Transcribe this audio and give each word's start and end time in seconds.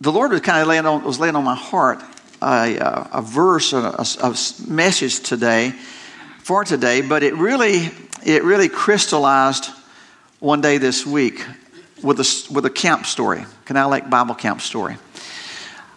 the 0.00 0.10
Lord 0.10 0.32
was 0.32 0.40
kind 0.40 0.62
of 0.62 0.68
laying 0.68 0.86
on, 0.86 1.04
was 1.04 1.20
laying 1.20 1.36
on 1.36 1.44
my 1.44 1.54
heart 1.54 2.00
a, 2.40 3.08
a 3.12 3.22
verse, 3.22 3.72
a, 3.74 3.78
a, 3.78 4.06
a 4.22 4.36
message 4.66 5.20
today 5.20 5.74
for 6.42 6.64
today, 6.64 7.02
but 7.02 7.22
it 7.22 7.34
really, 7.34 7.90
it 8.24 8.42
really 8.42 8.68
crystallized 8.68 9.70
one 10.38 10.62
day 10.62 10.78
this 10.78 11.04
week 11.04 11.44
with 12.02 12.18
a, 12.18 12.52
with 12.52 12.64
a 12.64 12.70
camp 12.70 13.04
story, 13.04 13.44
Canal 13.66 13.90
Lake 13.90 14.08
Bible 14.08 14.34
Camp 14.34 14.62
story. 14.62 14.96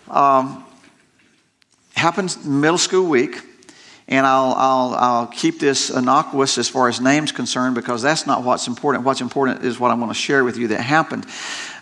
Um, 0.10 0.66
happens 1.96 2.44
middle 2.44 2.78
school 2.78 3.08
week, 3.08 3.42
and 4.08 4.26
I'll, 4.26 4.54
I'll, 4.54 4.94
I'll 4.96 5.28
keep 5.28 5.60
this 5.60 5.90
innocuous 5.90 6.58
as 6.58 6.68
far 6.68 6.90
as 6.90 7.00
names 7.00 7.32
concerned 7.32 7.76
because 7.76 8.02
that's 8.02 8.28
not 8.28 8.44
what's 8.44 8.68
important. 8.68 9.06
What's 9.06 9.22
important 9.22 9.64
is 9.64 9.80
what 9.80 9.92
I'm 9.92 10.00
going 10.00 10.10
to 10.10 10.16
share 10.16 10.44
with 10.44 10.58
you 10.58 10.70
that 10.70 10.82
happened. 10.82 11.26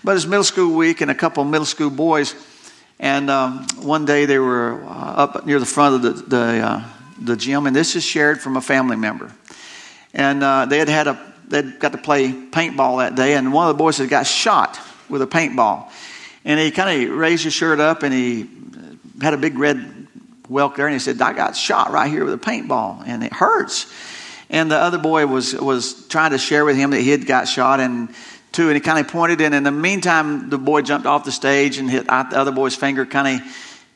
But 0.03 0.15
it's 0.15 0.25
middle 0.25 0.43
school 0.43 0.75
week, 0.75 1.01
and 1.01 1.09
a 1.09 1.15
couple 1.15 1.43
of 1.43 1.49
middle 1.49 1.65
school 1.65 1.89
boys, 1.89 2.35
and 2.99 3.29
um, 3.29 3.65
one 3.81 4.05
day 4.05 4.25
they 4.25 4.39
were 4.39 4.83
uh, 4.83 4.87
up 4.87 5.45
near 5.45 5.59
the 5.59 5.65
front 5.65 5.95
of 5.95 6.01
the, 6.01 6.23
the, 6.23 6.59
uh, 6.59 6.83
the 7.19 7.35
gym, 7.35 7.67
and 7.67 7.75
this 7.75 7.95
is 7.95 8.03
shared 8.03 8.41
from 8.41 8.57
a 8.57 8.61
family 8.61 8.97
member. 8.97 9.31
And 10.13 10.43
uh, 10.43 10.65
they 10.65 10.79
had 10.79 10.89
had 10.89 11.07
a 11.07 11.31
they 11.51 11.63
got 11.63 11.91
to 11.91 11.97
play 11.97 12.31
paintball 12.31 12.99
that 12.99 13.15
day, 13.15 13.35
and 13.35 13.51
one 13.53 13.69
of 13.69 13.75
the 13.75 13.77
boys 13.77 13.97
had 13.97 14.09
got 14.09 14.25
shot 14.25 14.79
with 15.09 15.21
a 15.21 15.27
paintball. 15.27 15.91
And 16.45 16.59
he 16.59 16.71
kind 16.71 17.09
of 17.09 17.15
raised 17.15 17.43
his 17.43 17.53
shirt 17.53 17.79
up 17.79 18.01
and 18.01 18.13
he 18.13 18.49
had 19.21 19.33
a 19.35 19.37
big 19.37 19.59
red 19.59 20.00
welt 20.51 20.75
there, 20.75 20.85
and 20.85 20.93
he 20.93 20.99
said, 20.99 21.21
I 21.21 21.33
got 21.33 21.55
shot 21.55 21.91
right 21.91 22.11
here 22.11 22.25
with 22.25 22.33
a 22.33 22.37
paintball, 22.37 23.03
and 23.07 23.23
it 23.23 23.31
hurts. 23.31 23.91
And 24.49 24.69
the 24.69 24.75
other 24.75 24.97
boy 24.97 25.25
was, 25.25 25.55
was 25.55 26.07
trying 26.07 26.31
to 26.31 26.37
share 26.37 26.65
with 26.65 26.75
him 26.75 26.91
that 26.91 26.99
he 26.99 27.09
had 27.09 27.25
got 27.25 27.47
shot, 27.47 27.79
and 27.79 28.13
too, 28.51 28.67
and 28.67 28.75
he 28.75 28.81
kind 28.81 28.99
of 28.99 29.07
pointed 29.07 29.39
And 29.39 29.55
In 29.55 29.63
the 29.63 29.71
meantime, 29.71 30.49
the 30.49 30.57
boy 30.57 30.81
jumped 30.81 31.07
off 31.07 31.23
the 31.23 31.31
stage 31.31 31.77
and 31.77 31.89
hit 31.89 32.05
the 32.05 32.13
other 32.13 32.51
boy's 32.51 32.75
finger, 32.75 33.05
kind 33.05 33.39
of 33.41 33.47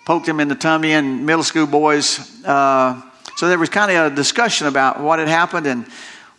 poked 0.05 0.27
him 0.27 0.39
in 0.39 0.47
the 0.47 0.55
tummy, 0.55 0.93
and 0.93 1.25
middle 1.25 1.43
school 1.43 1.67
boys. 1.67 2.43
Uh, 2.45 3.01
so 3.35 3.49
there 3.49 3.59
was 3.59 3.67
kind 3.67 3.91
of 3.91 4.13
a 4.13 4.15
discussion 4.15 4.67
about 4.67 5.01
what 5.01 5.19
had 5.19 5.27
happened, 5.27 5.67
and 5.67 5.85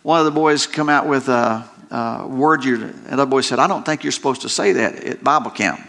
one 0.01 0.19
of 0.19 0.25
the 0.25 0.31
boys 0.31 0.65
come 0.65 0.89
out 0.89 1.07
with 1.07 1.29
a, 1.29 1.69
a 1.91 2.27
word. 2.27 2.65
You, 2.65 2.91
another 3.05 3.27
boy 3.27 3.41
said, 3.41 3.59
"I 3.59 3.67
don't 3.67 3.85
think 3.85 4.03
you're 4.03 4.11
supposed 4.11 4.41
to 4.41 4.49
say 4.49 4.71
that 4.71 5.03
at 5.03 5.23
Bible 5.23 5.51
camp." 5.51 5.79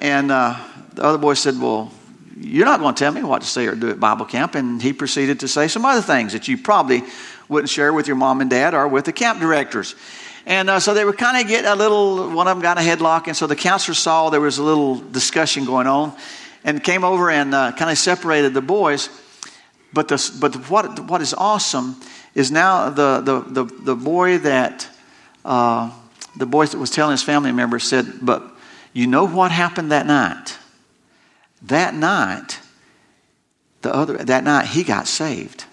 And 0.00 0.30
uh, 0.30 0.58
the 0.92 1.02
other 1.02 1.18
boy 1.18 1.32
said, 1.32 1.58
"Well, 1.58 1.90
you're 2.40 2.64
not 2.64 2.80
going 2.80 2.94
to 2.94 2.98
tell 2.98 3.12
me 3.12 3.22
what 3.22 3.42
to 3.42 3.46
say 3.46 3.66
or 3.66 3.74
do 3.74 3.90
at 3.90 4.00
Bible 4.00 4.26
camp." 4.26 4.54
And 4.54 4.80
he 4.80 4.92
proceeded 4.92 5.40
to 5.40 5.48
say 5.48 5.68
some 5.68 5.84
other 5.84 6.02
things 6.02 6.32
that 6.32 6.48
you 6.48 6.58
probably 6.58 7.02
wouldn't 7.48 7.70
share 7.70 7.92
with 7.92 8.06
your 8.06 8.16
mom 8.16 8.40
and 8.40 8.50
dad 8.50 8.74
or 8.74 8.88
with 8.88 9.04
the 9.04 9.12
camp 9.12 9.40
directors. 9.40 9.94
And 10.46 10.70
uh, 10.70 10.80
so 10.80 10.94
they 10.94 11.04
were 11.04 11.12
kind 11.12 11.40
of 11.40 11.48
getting 11.48 11.70
a 11.70 11.76
little, 11.76 12.30
one 12.30 12.48
of 12.48 12.56
them 12.56 12.62
got 12.62 12.78
a 12.78 12.80
headlock. 12.80 13.26
And 13.26 13.36
so 13.36 13.46
the 13.46 13.56
counselor 13.56 13.94
saw 13.94 14.30
there 14.30 14.40
was 14.40 14.58
a 14.58 14.62
little 14.62 14.96
discussion 14.96 15.64
going 15.66 15.86
on 15.86 16.16
and 16.64 16.82
came 16.82 17.04
over 17.04 17.30
and 17.30 17.54
uh, 17.54 17.72
kind 17.72 17.90
of 17.90 17.98
separated 17.98 18.54
the 18.54 18.62
boys. 18.62 19.10
But, 19.92 20.08
the, 20.08 20.38
but 20.40 20.54
what, 20.70 21.00
what 21.10 21.20
is 21.20 21.34
awesome 21.34 21.96
is 22.34 22.50
now 22.50 22.88
the, 22.90 23.20
the, 23.20 23.64
the, 23.64 23.74
the 23.82 23.96
boy 23.96 24.38
that 24.38 24.88
uh, 25.44 25.90
the 26.36 26.46
boy 26.46 26.66
that 26.66 26.78
was 26.78 26.90
telling 26.90 27.12
his 27.12 27.22
family 27.22 27.52
members 27.52 27.84
said, 27.84 28.06
But 28.22 28.42
you 28.92 29.06
know 29.06 29.26
what 29.26 29.50
happened 29.50 29.92
that 29.92 30.06
night? 30.06 30.58
That 31.62 31.94
night, 31.94 32.58
the 33.82 33.94
other 33.94 34.16
that 34.18 34.44
night 34.44 34.66
he 34.66 34.84
got 34.84 35.06
saved. 35.06 35.64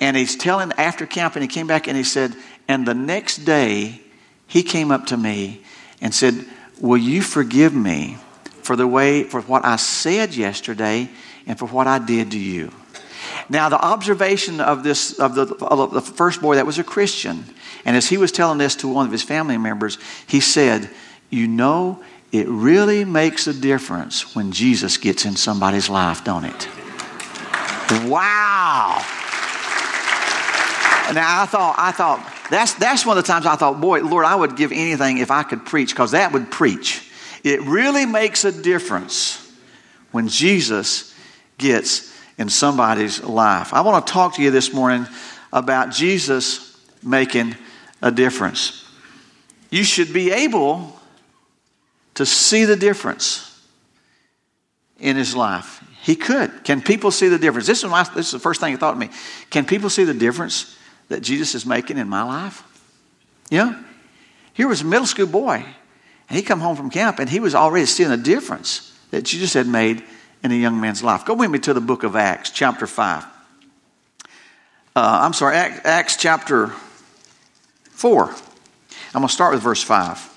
And 0.00 0.16
he's 0.16 0.36
telling 0.36 0.72
after 0.72 1.06
camp, 1.06 1.36
and 1.36 1.42
he 1.42 1.48
came 1.48 1.66
back 1.66 1.86
and 1.86 1.96
he 1.96 2.04
said, 2.04 2.34
and 2.68 2.86
the 2.86 2.94
next 2.94 3.38
day 3.38 4.00
he 4.46 4.62
came 4.62 4.90
up 4.90 5.06
to 5.06 5.16
me 5.16 5.62
and 6.00 6.14
said, 6.14 6.46
Will 6.80 6.98
you 6.98 7.22
forgive 7.22 7.74
me 7.74 8.18
for 8.62 8.76
the 8.76 8.86
way 8.86 9.24
for 9.24 9.40
what 9.42 9.64
I 9.64 9.76
said 9.76 10.34
yesterday 10.34 11.08
and 11.46 11.58
for 11.58 11.66
what 11.66 11.86
I 11.86 11.98
did 11.98 12.32
to 12.32 12.38
you? 12.38 12.72
Now, 13.48 13.68
the 13.68 13.80
observation 13.80 14.60
of 14.60 14.82
this 14.82 15.18
of 15.18 15.34
the, 15.34 15.42
of 15.64 15.92
the 15.92 16.00
first 16.00 16.40
boy 16.40 16.56
that 16.56 16.66
was 16.66 16.78
a 16.78 16.84
Christian, 16.84 17.44
and 17.84 17.96
as 17.96 18.08
he 18.08 18.16
was 18.16 18.32
telling 18.32 18.58
this 18.58 18.76
to 18.76 18.88
one 18.88 19.06
of 19.06 19.12
his 19.12 19.22
family 19.22 19.58
members, 19.58 19.98
he 20.26 20.40
said, 20.40 20.88
"You 21.30 21.46
know, 21.46 22.02
it 22.34 22.48
really 22.48 23.04
makes 23.04 23.46
a 23.46 23.54
difference 23.54 24.34
when 24.34 24.50
Jesus 24.50 24.96
gets 24.96 25.24
in 25.24 25.36
somebody's 25.36 25.88
life, 25.88 26.24
don't 26.24 26.44
it?" 26.44 26.68
Wow. 28.08 29.00
Now 31.12 31.42
I 31.42 31.46
thought, 31.46 31.76
I 31.78 31.92
thought 31.92 32.18
that's 32.50 32.74
that's 32.74 33.06
one 33.06 33.16
of 33.16 33.22
the 33.24 33.32
times 33.32 33.46
I 33.46 33.54
thought, 33.54 33.80
boy, 33.80 34.00
Lord, 34.00 34.24
I 34.24 34.34
would 34.34 34.56
give 34.56 34.72
anything 34.72 35.18
if 35.18 35.30
I 35.30 35.44
could 35.44 35.64
preach 35.64 35.90
because 35.90 36.10
that 36.10 36.32
would 36.32 36.50
preach. 36.50 37.08
It 37.44 37.62
really 37.62 38.04
makes 38.04 38.44
a 38.44 38.50
difference 38.50 39.38
when 40.10 40.26
Jesus 40.26 41.14
gets 41.58 42.12
in 42.36 42.48
somebody's 42.48 43.22
life. 43.22 43.72
I 43.72 43.82
want 43.82 44.04
to 44.04 44.12
talk 44.12 44.34
to 44.36 44.42
you 44.42 44.50
this 44.50 44.72
morning 44.72 45.06
about 45.52 45.92
Jesus 45.92 46.76
making 47.00 47.54
a 48.02 48.10
difference. 48.10 48.84
You 49.70 49.84
should 49.84 50.12
be 50.12 50.32
able 50.32 50.98
to 52.14 52.26
see 52.26 52.64
the 52.64 52.76
difference 52.76 53.50
in 54.98 55.16
his 55.16 55.34
life. 55.34 55.82
He 56.02 56.16
could. 56.16 56.64
Can 56.64 56.80
people 56.82 57.10
see 57.10 57.28
the 57.28 57.38
difference? 57.38 57.66
This 57.66 57.82
is, 57.82 57.90
my, 57.90 58.02
this 58.14 58.26
is 58.26 58.32
the 58.32 58.38
first 58.38 58.60
thing 58.60 58.72
he 58.72 58.76
thought 58.76 58.92
to 58.92 58.98
me. 58.98 59.10
Can 59.50 59.64
people 59.64 59.90
see 59.90 60.04
the 60.04 60.14
difference 60.14 60.76
that 61.08 61.22
Jesus 61.22 61.54
is 61.54 61.66
making 61.66 61.98
in 61.98 62.08
my 62.08 62.22
life? 62.22 62.62
Yeah. 63.50 63.82
Here 64.52 64.68
was 64.68 64.82
a 64.82 64.84
middle 64.84 65.06
school 65.06 65.26
boy, 65.26 65.64
and 66.28 66.36
he 66.36 66.42
come 66.42 66.60
home 66.60 66.76
from 66.76 66.90
camp, 66.90 67.18
and 67.18 67.28
he 67.28 67.40
was 67.40 67.54
already 67.54 67.86
seeing 67.86 68.10
the 68.10 68.16
difference 68.16 68.96
that 69.10 69.22
Jesus 69.22 69.54
had 69.54 69.66
made 69.66 70.04
in 70.42 70.52
a 70.52 70.54
young 70.54 70.80
man's 70.80 71.02
life. 71.02 71.24
Go 71.24 71.34
with 71.34 71.50
me 71.50 71.58
to 71.60 71.74
the 71.74 71.80
book 71.80 72.02
of 72.02 72.16
Acts, 72.16 72.50
chapter 72.50 72.86
5. 72.86 73.24
Uh, 73.24 73.26
I'm 74.96 75.32
sorry, 75.32 75.56
Acts, 75.56 75.80
Acts 75.84 76.16
chapter 76.16 76.68
4. 77.90 78.24
I'm 78.26 78.34
going 79.14 79.26
to 79.26 79.32
start 79.32 79.54
with 79.54 79.62
verse 79.62 79.82
5. 79.82 80.33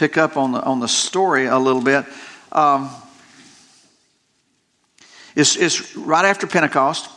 Pick 0.00 0.16
up 0.16 0.38
on 0.38 0.52
the, 0.52 0.62
on 0.62 0.80
the 0.80 0.88
story 0.88 1.44
a 1.44 1.58
little 1.58 1.82
bit. 1.82 2.06
Um, 2.52 2.88
it's, 5.36 5.56
it's 5.56 5.94
right 5.94 6.24
after 6.24 6.46
Pentecost. 6.46 7.10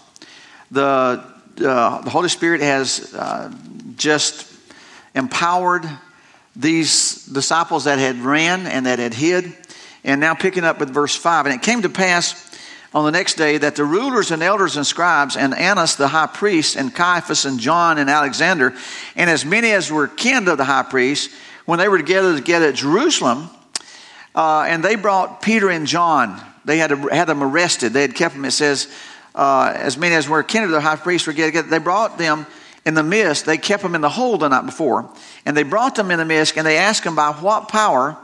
The, 0.70 1.24
uh, 1.66 2.02
the 2.02 2.10
Holy 2.10 2.28
Spirit 2.28 2.60
has 2.60 3.14
uh, 3.14 3.54
just 3.96 4.54
empowered 5.16 5.90
these 6.58 7.26
disciples 7.28 7.86
that 7.86 8.00
had 8.00 8.18
ran 8.18 8.68
and 8.68 8.86
that 8.86 9.00
had 9.00 9.14
hid 9.14 9.56
and 10.04 10.20
now 10.20 10.34
picking 10.34 10.66
up 10.66 10.82
with 10.82 10.90
verse 10.90 11.16
5. 11.16 11.46
And 11.46 11.56
it 11.56 11.62
came 11.62 11.84
to 11.84 11.90
pass 11.90 12.54
on 12.94 13.06
the 13.06 13.12
next 13.12 13.36
day 13.36 13.60
that 13.60 13.78
the 13.78 13.86
rulers 13.86 14.30
and 14.30 14.44
elders 14.44 14.76
and 14.76 14.86
scribes 14.86 15.38
and 15.38 15.54
Annas 15.54 15.96
the 15.96 16.10
high 16.10 16.28
priest 16.28 16.76
and 16.76 16.94
Caiaphas 16.94 17.46
and 17.46 17.62
John 17.62 17.98
and 17.98 18.10
Alexander 18.10 18.74
and 19.16 19.30
as 19.30 19.46
many 19.46 19.72
as 19.72 19.90
were 19.90 20.10
kin 20.10 20.50
of 20.50 20.58
the 20.58 20.66
high 20.66 20.84
priest, 20.84 21.32
when 21.66 21.80
they 21.80 21.88
were 21.88 21.98
together 21.98 22.36
together 22.36 22.68
at 22.68 22.76
Jerusalem, 22.76 23.50
uh, 24.36 24.66
and 24.68 24.84
they 24.84 24.96
brought 24.96 25.42
Peter 25.42 25.70
and 25.70 25.88
John. 25.88 26.42
They 26.66 26.78
had, 26.78 26.92
had 26.92 27.26
them 27.26 27.44
arrested. 27.44 27.94
They 27.94 28.02
had 28.02 28.16
kept 28.16 28.36
them, 28.36 28.46
it 28.46 28.52
says, 28.52 28.88
uh, 29.36 29.74
as 29.76 29.98
many 29.98 30.16
as 30.16 30.30
were 30.30 30.44
kin 30.44 30.64
of 30.64 30.72
the 30.72 30.82
high 30.82 30.96
priest 30.96 31.28
were 31.28 31.34
together. 31.34 31.68
They 31.68 31.80
brought 31.80 32.18
them 32.18 32.46
in 32.86 32.94
the 32.94 33.04
midst. 33.04 33.46
They 33.46 33.58
kept 33.58 33.84
them 33.84 33.96
in 33.96 34.02
the 34.02 34.10
hold 34.10 34.42
the 34.42 34.50
night 34.50 34.66
before. 34.66 35.10
And 35.46 35.56
they 35.56 35.64
brought 35.64 35.96
them 35.96 36.12
in 36.12 36.20
the 36.20 36.26
midst, 36.26 36.58
and 36.58 36.66
they 36.66 36.78
asked 36.78 37.04
them 37.04 37.16
by 37.16 37.32
what 37.32 37.68
power 37.70 38.18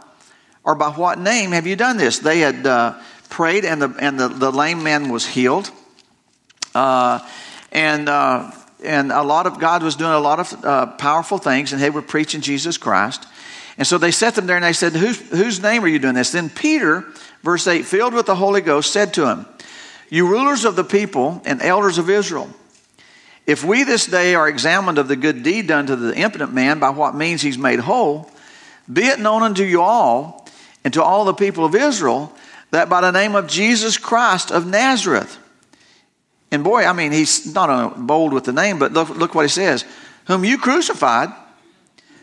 or 0.63 0.75
by 0.75 0.89
what 0.89 1.19
name 1.19 1.51
have 1.51 1.67
you 1.67 1.75
done 1.75 1.97
this? 1.97 2.19
They 2.19 2.39
had 2.39 2.65
uh, 2.65 2.99
prayed, 3.29 3.65
and, 3.65 3.81
the, 3.81 3.95
and 3.99 4.19
the, 4.19 4.27
the 4.27 4.51
lame 4.51 4.83
man 4.83 5.09
was 5.09 5.25
healed. 5.25 5.71
Uh, 6.73 7.19
and, 7.71 8.07
uh, 8.07 8.51
and 8.83 9.11
a 9.11 9.23
lot 9.23 9.47
of 9.47 9.59
God 9.59 9.83
was 9.83 9.95
doing 9.95 10.11
a 10.11 10.19
lot 10.19 10.39
of 10.39 10.65
uh, 10.65 10.85
powerful 10.97 11.37
things, 11.37 11.73
and 11.73 11.81
they 11.81 11.89
were 11.89 12.01
preaching 12.01 12.41
Jesus 12.41 12.77
Christ. 12.77 13.25
And 13.77 13.87
so 13.87 13.97
they 13.97 14.11
set 14.11 14.35
them 14.35 14.45
there 14.45 14.57
and 14.57 14.65
they 14.65 14.73
said, 14.73 14.93
Whose, 14.93 15.19
whose 15.29 15.61
name 15.61 15.83
are 15.83 15.87
you 15.87 15.99
doing 15.99 16.15
this? 16.15 16.31
Then 16.31 16.49
Peter, 16.49 17.05
verse 17.43 17.65
8, 17.65 17.85
filled 17.85 18.13
with 18.13 18.25
the 18.25 18.35
Holy 18.35 18.61
Ghost, 18.61 18.91
said 18.91 19.13
to 19.13 19.27
him, 19.27 19.45
You 20.09 20.27
rulers 20.27 20.65
of 20.65 20.75
the 20.75 20.83
people 20.83 21.41
and 21.45 21.61
elders 21.61 21.97
of 21.97 22.09
Israel, 22.09 22.49
if 23.47 23.63
we 23.63 23.83
this 23.83 24.05
day 24.05 24.35
are 24.35 24.49
examined 24.49 24.97
of 24.97 25.07
the 25.07 25.15
good 25.15 25.43
deed 25.43 25.67
done 25.67 25.87
to 25.87 25.95
the 25.95 26.15
impotent 26.15 26.53
man, 26.53 26.79
by 26.79 26.89
what 26.89 27.15
means 27.15 27.41
he's 27.41 27.57
made 27.57 27.79
whole, 27.79 28.29
be 28.91 29.05
it 29.05 29.19
known 29.19 29.43
unto 29.43 29.63
you 29.63 29.81
all 29.81 30.47
and 30.83 30.93
to 30.93 31.03
all 31.03 31.25
the 31.25 31.33
people 31.33 31.63
of 31.63 31.73
Israel 31.73 32.35
that 32.71 32.89
by 32.89 33.01
the 33.01 33.11
name 33.11 33.35
of 33.35 33.47
Jesus 33.47 33.97
Christ 33.97 34.51
of 34.51 34.67
Nazareth, 34.67 35.39
and 36.51 36.63
boy, 36.63 36.85
I 36.85 36.93
mean, 36.93 37.11
he's 37.11 37.53
not 37.53 38.07
bold 38.07 38.33
with 38.33 38.43
the 38.43 38.53
name, 38.53 38.79
but 38.79 38.91
look, 38.91 39.09
look 39.09 39.35
what 39.35 39.45
he 39.45 39.49
says 39.49 39.85
whom 40.25 40.45
you 40.45 40.57
crucified, 40.59 41.29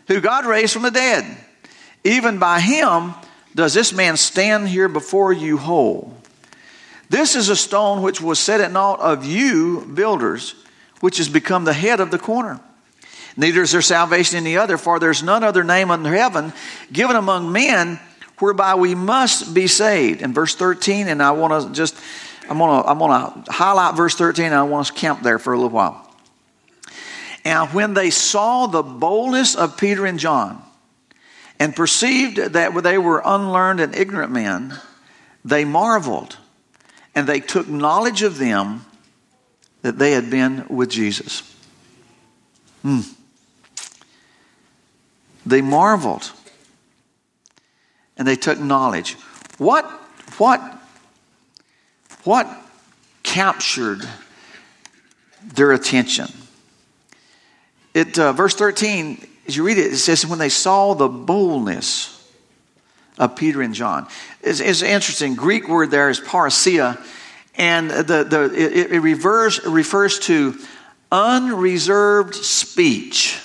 who 0.07 0.21
God 0.21 0.45
raised 0.45 0.71
from 0.73 0.83
the 0.83 0.91
dead. 0.91 1.25
Even 2.05 2.39
by 2.39 2.61
him 2.61 3.13
does 3.53 3.73
this 3.73 3.91
man 3.91 4.15
stand 4.15 4.69
here 4.69 4.87
before 4.87 5.33
you 5.33 5.57
whole. 5.57 6.15
This 7.09 7.35
is 7.35 7.49
a 7.49 7.55
stone 7.55 8.01
which 8.01 8.21
was 8.21 8.39
set 8.39 8.61
at 8.61 8.71
naught 8.71 8.99
of 9.01 9.25
you 9.25 9.81
builders, 9.93 10.55
which 11.01 11.17
has 11.17 11.27
become 11.27 11.65
the 11.65 11.73
head 11.73 11.99
of 11.99 12.11
the 12.11 12.19
corner. 12.19 12.61
Neither 13.35 13.61
is 13.61 13.71
there 13.71 13.81
salvation 13.81 14.37
in 14.37 14.43
the 14.43 14.57
other, 14.57 14.77
for 14.77 14.99
there's 14.99 15.21
none 15.21 15.43
other 15.43 15.63
name 15.63 15.91
under 15.91 16.13
heaven 16.13 16.53
given 16.91 17.15
among 17.15 17.51
men 17.51 17.99
whereby 18.39 18.75
we 18.75 18.95
must 18.95 19.53
be 19.53 19.67
saved. 19.67 20.21
In 20.21 20.33
verse 20.33 20.55
13, 20.55 21.07
and 21.07 21.21
I 21.21 21.31
want 21.31 21.63
to 21.63 21.73
just, 21.73 21.95
I'm 22.49 22.57
going 22.57 22.83
to, 22.83 22.89
I'm 22.89 22.99
to 22.99 23.51
highlight 23.51 23.95
verse 23.95 24.15
13 24.15 24.45
and 24.45 24.55
I 24.55 24.63
want 24.63 24.87
to 24.87 24.93
camp 24.93 25.21
there 25.23 25.39
for 25.39 25.53
a 25.53 25.55
little 25.57 25.71
while. 25.71 26.03
And 27.43 27.73
when 27.73 27.93
they 27.93 28.09
saw 28.09 28.67
the 28.67 28.83
boldness 28.83 29.55
of 29.55 29.77
Peter 29.77 30.05
and 30.05 30.19
John 30.19 30.61
and 31.59 31.75
perceived 31.75 32.37
that 32.37 32.83
they 32.83 32.97
were 32.97 33.21
unlearned 33.23 33.79
and 33.79 33.95
ignorant 33.95 34.31
men, 34.31 34.73
they 35.45 35.63
marveled 35.63 36.37
and 37.15 37.27
they 37.27 37.39
took 37.39 37.67
knowledge 37.67 38.21
of 38.21 38.37
them 38.37 38.85
that 39.81 39.97
they 39.97 40.11
had 40.11 40.29
been 40.29 40.65
with 40.69 40.89
Jesus. 40.89 41.41
Hmm. 42.81 42.99
They 45.45 45.61
marveled 45.61 46.31
and 48.17 48.27
they 48.27 48.35
took 48.35 48.59
knowledge. 48.59 49.13
What, 49.57 49.85
what, 50.37 50.61
what 52.27 52.45
captured 53.23 54.01
their 55.41 55.71
attention? 55.71 56.27
It, 57.93 58.19
uh, 58.19 58.33
verse 58.33 58.53
13, 58.53 59.25
as 59.47 59.55
you 59.55 59.63
read 59.63 59.77
it, 59.77 59.93
it 59.93 59.97
says, 59.97 60.25
when 60.25 60.37
they 60.37 60.49
saw 60.49 60.93
the 60.93 61.07
boldness 61.07 62.13
of 63.17 63.37
Peter 63.37 63.61
and 63.61 63.73
John. 63.73 64.07
It's, 64.41 64.59
it's 64.59 64.81
interesting. 64.81 65.35
Greek 65.35 65.69
word 65.69 65.89
there 65.89 66.09
is 66.09 66.19
parrhesia, 66.19 67.01
and 67.55 67.89
the, 67.89 68.25
the, 68.25 68.51
it, 68.53 68.91
it 68.91 68.99
refers, 68.99 69.65
refers 69.65 70.19
to 70.19 70.59
unreserved 71.11 72.35
speech. 72.35 73.41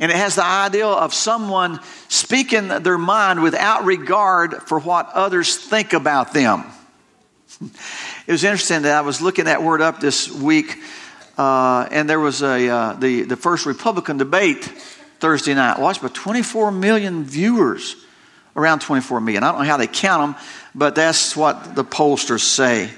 And 0.00 0.10
it 0.10 0.16
has 0.16 0.36
the 0.36 0.44
idea 0.44 0.86
of 0.86 1.12
someone 1.12 1.80
speaking 2.08 2.68
their 2.68 2.98
mind 2.98 3.42
without 3.42 3.84
regard 3.84 4.54
for 4.62 4.80
what 4.80 5.10
others 5.12 5.56
think 5.56 5.92
about 5.92 6.32
them. 6.32 6.64
It 8.26 8.32
was 8.32 8.42
interesting 8.42 8.82
that 8.82 8.96
I 8.96 9.02
was 9.02 9.20
looking 9.20 9.44
that 9.44 9.62
word 9.62 9.82
up 9.82 10.00
this 10.00 10.30
week, 10.30 10.78
uh, 11.36 11.86
and 11.90 12.08
there 12.08 12.18
was 12.18 12.42
a 12.42 12.68
uh, 12.68 12.92
the 12.94 13.22
the 13.22 13.36
first 13.36 13.66
Republican 13.66 14.16
debate 14.16 14.64
Thursday 15.20 15.54
night, 15.54 15.78
watched 15.78 16.00
by 16.00 16.08
24 16.08 16.72
million 16.72 17.24
viewers, 17.24 17.96
around 18.56 18.80
24 18.80 19.20
million. 19.20 19.42
I 19.42 19.52
don't 19.52 19.60
know 19.60 19.66
how 19.66 19.76
they 19.76 19.86
count 19.86 20.34
them, 20.34 20.44
but 20.74 20.94
that's 20.94 21.36
what 21.36 21.74
the 21.74 21.84
pollsters 21.84 22.40
say. 22.40 22.90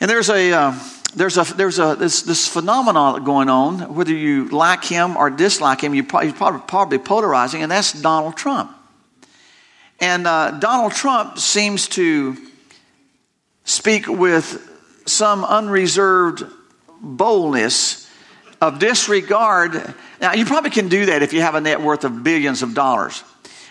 And 0.00 0.10
there's 0.10 0.28
a 0.28 0.52
uh, 0.52 0.78
there's 1.14 1.38
a 1.38 1.44
there's 1.54 1.78
a 1.78 1.94
this, 1.96 2.22
this 2.22 2.48
phenomenon 2.48 3.22
going 3.24 3.48
on. 3.48 3.94
Whether 3.94 4.14
you 4.14 4.48
like 4.48 4.84
him 4.84 5.16
or 5.16 5.30
dislike 5.30 5.82
him, 5.82 5.94
you 5.94 6.04
probably, 6.04 6.32
probably, 6.32 6.60
probably 6.66 6.98
polarizing, 6.98 7.62
and 7.62 7.70
that's 7.70 7.92
Donald 7.92 8.36
Trump. 8.36 8.74
And 10.00 10.26
uh, 10.26 10.52
Donald 10.52 10.92
Trump 10.92 11.38
seems 11.38 11.88
to 11.90 12.36
speak 13.68 14.08
with 14.08 14.66
some 15.04 15.44
unreserved 15.44 16.44
boldness 17.00 18.10
of 18.60 18.78
disregard. 18.78 19.94
Now, 20.20 20.32
you 20.32 20.46
probably 20.46 20.70
can 20.70 20.88
do 20.88 21.06
that 21.06 21.22
if 21.22 21.32
you 21.32 21.42
have 21.42 21.54
a 21.54 21.60
net 21.60 21.80
worth 21.80 22.04
of 22.04 22.24
billions 22.24 22.62
of 22.62 22.74
dollars. 22.74 23.22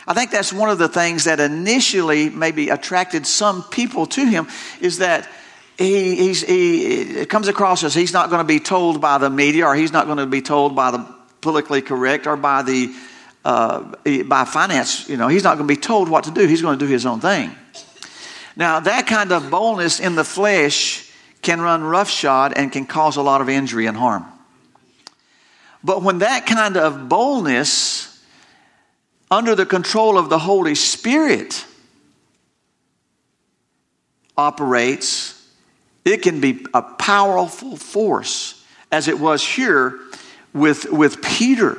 I 0.07 0.13
think 0.13 0.31
that's 0.31 0.53
one 0.53 0.69
of 0.69 0.77
the 0.77 0.87
things 0.87 1.25
that 1.25 1.39
initially 1.39 2.29
maybe 2.29 2.69
attracted 2.69 3.25
some 3.25 3.63
people 3.63 4.05
to 4.05 4.25
him 4.25 4.47
is 4.79 4.99
that 4.99 5.27
he, 5.77 6.33
he 6.33 7.25
comes 7.25 7.47
across 7.47 7.83
as 7.83 7.93
he's 7.93 8.13
not 8.13 8.29
going 8.29 8.39
to 8.39 8.47
be 8.47 8.59
told 8.59 9.01
by 9.01 9.17
the 9.17 9.29
media 9.29 9.65
or 9.65 9.75
he's 9.75 9.91
not 9.91 10.05
going 10.05 10.19
to 10.19 10.27
be 10.27 10.41
told 10.41 10.75
by 10.75 10.91
the 10.91 11.05
politically 11.41 11.81
correct 11.81 12.27
or 12.27 12.37
by 12.37 12.61
the 12.61 12.93
uh, 13.43 13.95
by 14.25 14.45
finance. 14.45 15.09
You 15.09 15.17
know, 15.17 15.27
he's 15.27 15.43
not 15.43 15.57
going 15.57 15.67
to 15.67 15.73
be 15.73 15.79
told 15.79 16.07
what 16.07 16.25
to 16.25 16.31
do. 16.31 16.45
He's 16.47 16.61
going 16.61 16.77
to 16.77 16.85
do 16.85 16.91
his 16.91 17.05
own 17.05 17.19
thing. 17.19 17.55
Now, 18.57 18.79
that 18.79 19.05
kind 19.05 19.31
of 19.31 19.51
boldness 19.51 19.99
in 19.99 20.15
the 20.15 20.23
flesh 20.23 21.11
can 21.43 21.61
run 21.61 21.83
roughshod 21.83 22.53
and 22.55 22.71
can 22.71 22.87
cause 22.87 23.15
a 23.15 23.21
lot 23.21 23.39
of 23.39 23.49
injury 23.49 23.85
and 23.85 23.95
harm. 23.95 24.25
But 25.83 26.01
when 26.01 26.19
that 26.19 26.47
kind 26.47 26.75
of 26.75 27.07
boldness, 27.07 28.19
under 29.29 29.53
the 29.53 29.65
control 29.65 30.17
of 30.17 30.29
the 30.29 30.39
Holy 30.39 30.73
Spirit, 30.73 31.65
operates, 34.35 35.47
it 36.03 36.23
can 36.23 36.41
be 36.41 36.65
a 36.73 36.81
powerful 36.81 37.77
force, 37.77 38.65
as 38.91 39.07
it 39.07 39.19
was 39.19 39.45
here 39.45 39.99
with, 40.53 40.91
with 40.91 41.21
Peter. 41.21 41.77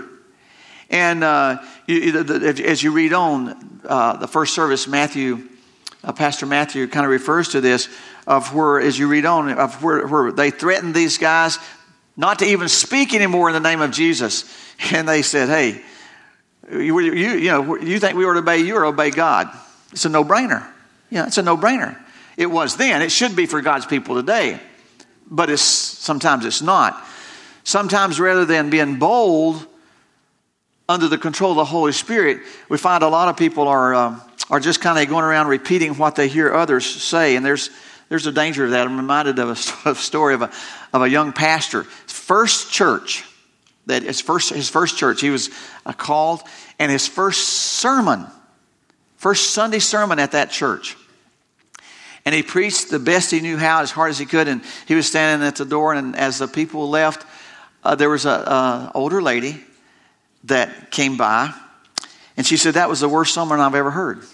And 0.90 1.24
uh, 1.24 1.58
as 1.88 2.82
you 2.84 2.92
read 2.92 3.12
on, 3.12 3.80
uh, 3.84 4.16
the 4.18 4.28
first 4.28 4.54
service, 4.54 4.86
Matthew, 4.86 5.48
uh, 6.04 6.12
Pastor 6.12 6.46
Matthew 6.46 6.86
kind 6.86 7.04
of 7.04 7.10
refers 7.10 7.48
to 7.50 7.60
this 7.60 7.88
of 8.26 8.54
where, 8.54 8.80
as 8.80 8.98
you 8.98 9.08
read 9.08 9.24
on, 9.24 9.50
of 9.50 9.82
where, 9.82 10.06
where 10.06 10.32
they 10.32 10.50
threatened 10.50 10.94
these 10.94 11.18
guys 11.18 11.58
not 12.16 12.40
to 12.40 12.46
even 12.46 12.68
speak 12.68 13.14
anymore 13.14 13.48
in 13.48 13.54
the 13.54 13.60
name 13.60 13.80
of 13.80 13.90
Jesus. 13.90 14.44
And 14.92 15.08
they 15.08 15.22
said, 15.22 15.48
hey, 15.48 15.82
you, 16.70 17.00
you, 17.00 17.30
you 17.30 17.50
know, 17.50 17.76
you 17.78 17.98
think 17.98 18.16
we 18.16 18.24
ought 18.24 18.34
to 18.34 18.38
obey 18.38 18.58
you 18.58 18.76
or 18.76 18.84
obey 18.84 19.10
God? 19.10 19.50
It's 19.90 20.04
a 20.04 20.08
no 20.08 20.22
brainer. 20.22 20.64
Yeah, 21.10 21.26
it's 21.26 21.36
a 21.36 21.42
no 21.42 21.56
brainer. 21.56 22.00
It 22.36 22.46
was 22.46 22.76
then. 22.76 23.02
It 23.02 23.10
should 23.10 23.34
be 23.34 23.46
for 23.46 23.60
God's 23.60 23.86
people 23.86 24.14
today. 24.14 24.60
But 25.28 25.50
it's, 25.50 25.62
sometimes 25.62 26.44
it's 26.44 26.62
not. 26.62 27.04
Sometimes 27.64 28.20
rather 28.20 28.44
than 28.44 28.70
being 28.70 29.00
bold 29.00 29.66
under 30.88 31.08
the 31.08 31.18
control 31.18 31.50
of 31.50 31.56
the 31.56 31.64
Holy 31.64 31.90
Spirit, 31.90 32.40
we 32.68 32.78
find 32.78 33.02
a 33.02 33.08
lot 33.08 33.28
of 33.28 33.36
people 33.36 33.66
are, 33.66 33.94
um, 33.96 34.22
are 34.50 34.60
just 34.60 34.80
kind 34.80 34.98
of 34.98 35.08
going 35.08 35.24
around 35.24 35.48
repeating 35.48 35.96
what 35.96 36.14
they 36.14 36.28
hear 36.28 36.54
others 36.54 36.86
say. 36.86 37.36
And 37.36 37.44
there's, 37.44 37.70
there's 38.08 38.26
a 38.26 38.32
danger 38.32 38.64
of 38.64 38.70
that. 38.70 38.86
I'm 38.86 38.96
reminded 38.96 39.38
of 39.38 39.50
a, 39.84 39.94
story 39.94 40.34
of 40.34 40.42
a, 40.42 40.50
of 40.92 41.02
a 41.02 41.08
young 41.08 41.32
pastor. 41.32 41.84
First 41.84 42.72
church, 42.72 43.24
that 43.86 44.02
his 44.02 44.20
first, 44.20 44.52
his 44.52 44.68
first 44.68 44.98
church, 44.98 45.20
he 45.20 45.30
was 45.30 45.50
uh, 45.86 45.92
called, 45.92 46.42
and 46.78 46.92
his 46.92 47.06
first 47.08 47.48
sermon, 47.48 48.26
first 49.16 49.50
Sunday 49.50 49.78
sermon 49.78 50.18
at 50.18 50.32
that 50.32 50.50
church 50.50 50.96
and 52.28 52.34
he 52.34 52.42
preached 52.42 52.90
the 52.90 52.98
best 52.98 53.30
he 53.30 53.40
knew 53.40 53.56
how, 53.56 53.80
as 53.80 53.90
hard 53.90 54.10
as 54.10 54.18
he 54.18 54.26
could. 54.26 54.48
And 54.48 54.62
he 54.86 54.94
was 54.94 55.06
standing 55.06 55.48
at 55.48 55.56
the 55.56 55.64
door, 55.64 55.94
and 55.94 56.14
as 56.14 56.36
the 56.36 56.46
people 56.46 56.90
left, 56.90 57.24
uh, 57.82 57.94
there 57.94 58.10
was 58.10 58.26
an 58.26 58.90
older 58.94 59.22
lady 59.22 59.64
that 60.44 60.90
came 60.90 61.16
by, 61.16 61.54
and 62.36 62.46
she 62.46 62.58
said 62.58 62.74
that 62.74 62.90
was 62.90 63.00
the 63.00 63.08
worst 63.08 63.32
sermon 63.32 63.60
I've 63.60 63.74
ever 63.74 63.90
heard. 63.90 64.24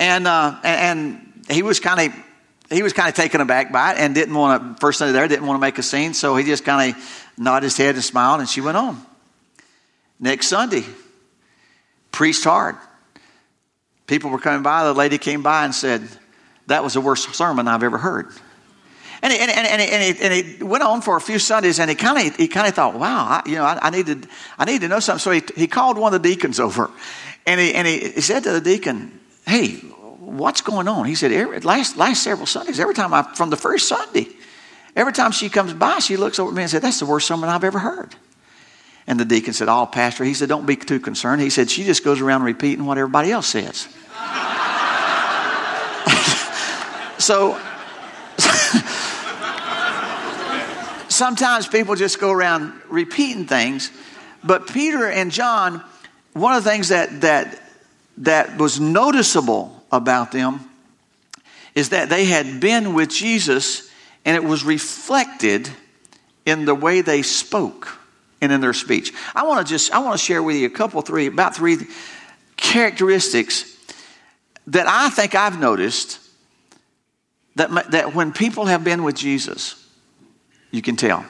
And 0.00 0.26
uh, 0.26 0.58
and 0.64 1.44
he 1.48 1.62
was 1.62 1.78
kind 1.78 2.10
of 2.10 2.74
he 2.76 2.82
was 2.82 2.92
kind 2.92 3.08
of 3.08 3.14
taken 3.14 3.40
aback 3.40 3.70
by 3.70 3.92
it 3.92 3.98
and 3.98 4.16
didn't 4.16 4.34
want 4.34 4.76
to 4.76 4.80
first 4.80 4.98
Sunday 4.98 5.12
there 5.12 5.28
didn't 5.28 5.46
want 5.46 5.58
to 5.58 5.60
make 5.60 5.78
a 5.78 5.82
scene, 5.84 6.14
so 6.14 6.34
he 6.34 6.44
just 6.44 6.64
kind 6.64 6.92
of 6.94 7.30
nodded 7.38 7.66
his 7.66 7.76
head 7.76 7.94
and 7.94 8.02
smiled, 8.02 8.40
and 8.40 8.48
she 8.48 8.60
went 8.60 8.76
on. 8.76 9.00
Next 10.18 10.48
Sunday, 10.48 10.84
preached 12.10 12.42
hard 12.42 12.76
People 14.10 14.30
were 14.30 14.40
coming 14.40 14.64
by. 14.64 14.82
The 14.82 14.92
lady 14.92 15.18
came 15.18 15.40
by 15.40 15.64
and 15.64 15.72
said, 15.72 16.02
That 16.66 16.82
was 16.82 16.94
the 16.94 17.00
worst 17.00 17.32
sermon 17.32 17.68
I've 17.68 17.84
ever 17.84 17.96
heard. 17.96 18.26
And 19.22 19.32
he, 19.32 19.38
and, 19.38 19.52
and, 19.52 19.80
and, 19.80 20.32
and, 20.60 20.68
went 20.68 20.82
on 20.82 21.00
for 21.00 21.16
a 21.16 21.20
few 21.20 21.38
Sundays 21.38 21.78
and 21.78 21.88
he 21.88 21.94
kind 21.94 22.26
of 22.26 22.34
he 22.34 22.48
kind 22.48 22.66
of 22.66 22.74
thought, 22.74 22.94
wow, 22.94 23.24
I, 23.24 23.42
you 23.46 23.54
know, 23.54 23.62
I, 23.62 23.78
I, 23.80 23.90
needed, 23.90 24.26
I 24.58 24.64
need 24.64 24.80
to 24.80 24.88
know 24.88 24.98
something. 24.98 25.20
So 25.20 25.30
he, 25.30 25.42
he 25.54 25.68
called 25.68 25.96
one 25.96 26.12
of 26.12 26.20
the 26.20 26.28
deacons 26.28 26.58
over 26.58 26.90
and 27.46 27.60
he, 27.60 27.72
and 27.72 27.86
he, 27.86 28.10
he 28.10 28.20
said 28.20 28.42
to 28.42 28.50
the 28.50 28.60
deacon, 28.60 29.19
hey, 29.50 29.74
what's 30.20 30.60
going 30.60 30.86
on? 30.86 31.06
He 31.06 31.16
said, 31.16 31.32
every, 31.32 31.58
last, 31.60 31.96
last 31.96 32.22
several 32.22 32.46
Sundays, 32.46 32.78
every 32.78 32.94
time 32.94 33.12
I, 33.12 33.22
from 33.34 33.50
the 33.50 33.56
first 33.56 33.88
Sunday, 33.88 34.28
every 34.94 35.12
time 35.12 35.32
she 35.32 35.48
comes 35.48 35.74
by, 35.74 35.98
she 35.98 36.16
looks 36.16 36.38
over 36.38 36.50
at 36.50 36.54
me 36.54 36.62
and 36.62 36.70
said, 36.70 36.82
that's 36.82 37.00
the 37.00 37.06
worst 37.06 37.26
sermon 37.26 37.50
I've 37.50 37.64
ever 37.64 37.80
heard. 37.80 38.14
And 39.08 39.18
the 39.18 39.24
deacon 39.24 39.52
said, 39.52 39.68
oh, 39.68 39.86
pastor, 39.86 40.22
he 40.22 40.34
said, 40.34 40.48
don't 40.48 40.66
be 40.66 40.76
too 40.76 41.00
concerned. 41.00 41.42
He 41.42 41.50
said, 41.50 41.68
she 41.68 41.82
just 41.82 42.04
goes 42.04 42.20
around 42.20 42.44
repeating 42.44 42.86
what 42.86 42.96
everybody 42.96 43.32
else 43.32 43.48
says. 43.48 43.80
so 47.18 47.58
sometimes 51.08 51.66
people 51.66 51.96
just 51.96 52.20
go 52.20 52.30
around 52.30 52.80
repeating 52.88 53.46
things, 53.46 53.90
but 54.44 54.68
Peter 54.68 55.08
and 55.08 55.32
John, 55.32 55.82
one 56.34 56.54
of 56.54 56.62
the 56.62 56.70
things 56.70 56.90
that 56.90 57.22
that 57.22 57.59
that 58.20 58.58
was 58.58 58.78
noticeable 58.78 59.84
about 59.90 60.32
them 60.32 60.60
is 61.74 61.90
that 61.90 62.08
they 62.08 62.26
had 62.26 62.60
been 62.60 62.94
with 62.94 63.10
Jesus 63.10 63.90
and 64.24 64.36
it 64.36 64.44
was 64.44 64.64
reflected 64.64 65.68
in 66.46 66.64
the 66.64 66.74
way 66.74 67.00
they 67.00 67.22
spoke 67.22 67.98
and 68.40 68.52
in 68.52 68.60
their 68.60 68.72
speech. 68.72 69.12
I 69.34 69.46
want 69.46 69.66
to 69.66 69.70
just 69.70 69.92
I 69.92 69.98
want 70.00 70.18
to 70.18 70.24
share 70.24 70.42
with 70.42 70.56
you 70.56 70.66
a 70.66 70.70
couple 70.70 71.00
three 71.02 71.26
about 71.26 71.54
three 71.54 71.76
characteristics 72.56 73.76
that 74.66 74.86
I 74.86 75.10
think 75.10 75.34
I've 75.34 75.58
noticed 75.58 76.18
that, 77.56 77.90
that 77.90 78.14
when 78.14 78.32
people 78.32 78.66
have 78.66 78.84
been 78.84 79.02
with 79.02 79.16
Jesus, 79.16 79.86
you 80.70 80.82
can 80.82 80.96
tell. 80.96 81.24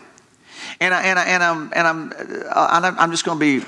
And, 0.80 0.92
I, 0.94 1.02
and, 1.02 1.18
I, 1.18 1.24
and 1.24 1.42
I'm, 1.42 1.72
and 1.74 1.86
I'm, 1.86 2.12
uh, 2.50 2.94
I'm 2.98 3.10
just 3.10 3.24
going 3.24 3.38
to 3.38 3.60
be 3.60 3.66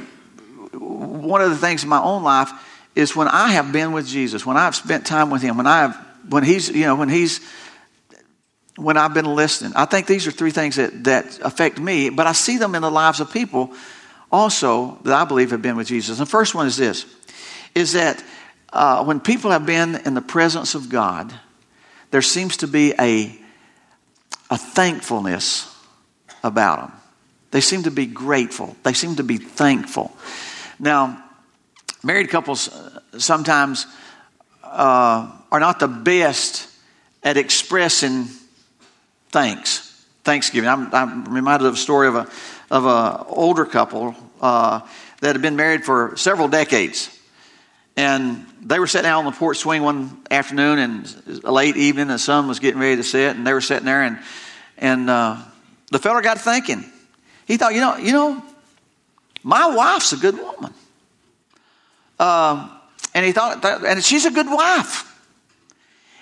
one 0.79 1.41
of 1.41 1.51
the 1.51 1.57
things 1.57 1.83
in 1.83 1.89
my 1.89 2.01
own 2.01 2.23
life 2.23 2.51
is 2.95 3.17
when 3.17 3.29
I 3.29 3.53
have 3.53 3.73
been 3.73 3.93
with 3.93 4.07
Jesus, 4.07 4.45
when 4.45 4.57
I've 4.57 4.75
spent 4.75 5.07
time 5.07 5.31
with 5.31 5.43
Him, 5.43 5.57
when 5.57 5.67
I 5.67 5.81
have, 5.81 6.07
when 6.29 6.45
He's, 6.45 6.69
you 6.69 6.83
know, 6.83 6.97
when 6.97 7.09
He's, 7.09 7.41
when 8.77 8.97
I've 8.97 9.15
been 9.15 9.35
listening. 9.35 9.73
I 9.77 9.85
think 9.85 10.07
these 10.07 10.27
are 10.27 10.31
three 10.31 10.51
things 10.51 10.77
that, 10.77 11.05
that 11.05 11.41
affect 11.41 11.79
me, 11.79 12.11
but 12.11 12.27
I 12.27 12.33
see 12.33 12.59
them 12.59 12.75
in 12.75 12.83
the 12.83 12.91
lives 12.91 13.21
of 13.21 13.33
people 13.33 13.73
also 14.31 14.99
that 15.05 15.15
I 15.15 15.25
believe 15.25 15.51
have 15.51 15.63
been 15.63 15.77
with 15.77 15.87
Jesus. 15.87 16.19
The 16.19 16.27
first 16.27 16.55
one 16.55 16.67
is 16.67 16.77
this, 16.77 17.05
is 17.75 17.93
that 17.93 18.23
uh, 18.73 19.05
when 19.05 19.21
people 19.21 19.51
have 19.51 19.67
been 19.67 19.97
in 20.07 20.15
the 20.15 20.23
presence 20.23 20.75
of 20.75 20.89
God, 20.89 21.33
there 22.11 22.23
seems 22.23 22.59
to 22.59 22.67
be 22.67 22.95
a, 22.99 23.39
a 24.51 24.57
thankfulness 24.57 25.69
about 26.43 26.81
them. 26.81 26.93
They 27.51 27.61
seem 27.61 27.83
to 27.83 27.91
be 27.91 28.07
grateful. 28.07 28.75
They 28.83 28.95
seem 28.95 29.17
to 29.17 29.23
be 29.23 29.37
thankful. 29.37 30.17
Now, 30.79 31.22
married 32.03 32.29
couples 32.29 32.69
uh, 32.69 33.01
sometimes 33.19 33.87
uh, 34.63 35.31
are 35.51 35.61
not 35.61 35.81
the 35.81 35.89
best 35.89 36.69
at 37.23 37.37
expressing 37.37 38.27
thanks. 39.31 39.89
Thanksgiving. 40.25 40.69
I'm, 40.69 40.95
I'm 40.95 41.25
reminded 41.25 41.67
of 41.67 41.75
a 41.75 41.79
story 41.79 42.09
of 42.09 42.15
a 42.15 42.29
of 42.71 42.87
an 42.87 43.27
older 43.29 43.65
couple 43.65 44.15
uh, 44.41 44.81
that 45.21 45.35
had 45.35 45.43
been 45.43 45.57
married 45.57 45.85
for 45.85 46.17
several 46.17 46.49
decades, 46.49 47.11
and 47.97 48.47
they 48.63 48.79
were 48.79 48.87
sitting 48.87 49.11
out 49.11 49.19
on 49.19 49.25
the 49.25 49.33
porch 49.33 49.59
swing 49.59 49.83
one 49.83 50.23
afternoon 50.31 50.79
and 50.79 51.45
late 51.45 51.77
evening. 51.77 52.07
The 52.07 52.19
sun 52.19 52.49
was 52.49 52.61
getting 52.61 52.81
ready 52.81 52.97
to 52.97 53.03
set, 53.03 53.37
and 53.37 53.47
they 53.47 53.53
were 53.53 53.61
sitting 53.61 53.85
there, 53.85 54.03
and 54.03 54.19
and 54.79 55.11
uh, 55.11 55.39
the 55.91 55.99
fella 55.99 56.23
got 56.23 56.41
thinking. 56.41 56.85
He 57.47 57.57
thought, 57.57 57.75
you 57.75 57.81
know, 57.81 57.97
you 57.97 58.13
know, 58.13 58.43
my 59.43 59.75
wife's 59.75 60.13
a 60.13 60.17
good 60.17 60.37
woman. 60.37 60.73
Uh, 62.23 62.69
and 63.15 63.27
he 63.27 63.33
thought, 63.33 63.65
and 63.85 64.01
she's 64.05 64.27
a 64.27 64.31
good 64.31 64.47
wife. 64.47 65.09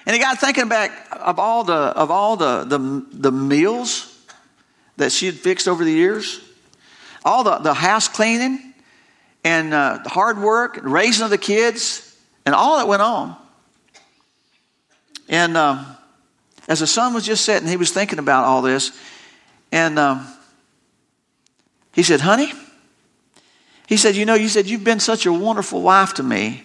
And 0.07 0.17
he 0.17 0.23
got 0.23 0.39
thinking 0.39 0.67
back 0.67 0.91
of 1.13 1.39
all 1.39 1.63
the 1.63 1.75
of 1.75 2.11
all 2.11 2.37
the 2.37 2.65
the, 2.65 2.79
the 3.13 3.31
meals 3.31 4.19
that 4.97 5.13
she 5.13 5.27
had 5.27 5.35
fixed 5.35 5.69
over 5.69 5.85
the 5.85 5.93
years, 5.93 6.41
all 7.23 7.45
the, 7.45 7.59
the 7.59 7.75
house 7.75 8.09
cleaning 8.09 8.73
and 9.45 9.75
uh, 9.75 9.99
the 10.03 10.09
hard 10.09 10.41
work, 10.41 10.79
and 10.79 10.91
raising 10.91 11.25
of 11.25 11.31
the 11.31 11.37
kids, 11.37 12.17
and 12.47 12.55
all 12.55 12.79
that 12.79 12.89
went 12.89 13.03
on. 13.03 13.37
And 15.29 15.55
um, 15.55 15.85
as 16.67 16.81
the 16.81 16.87
sun 16.87 17.13
was 17.13 17.27
just 17.27 17.45
setting, 17.45 17.69
he 17.69 17.77
was 17.77 17.91
thinking 17.91 18.19
about 18.19 18.47
all 18.47 18.63
this, 18.63 18.99
and 19.71 19.99
um, 19.99 20.27
he 21.93 22.03
said, 22.03 22.23
"Honey," 22.23 22.51
he 23.91 23.99
said, 23.99 24.17
"You 24.17 24.25
know, 24.25 24.35
you 24.35 24.49
said 24.49 24.67
you've 24.67 24.85
been 24.85 25.01
such 25.01 25.27
a 25.27 25.33
wonderful 25.33 25.83
wife 25.83 26.15
to 26.15 26.23
me." 26.23 26.63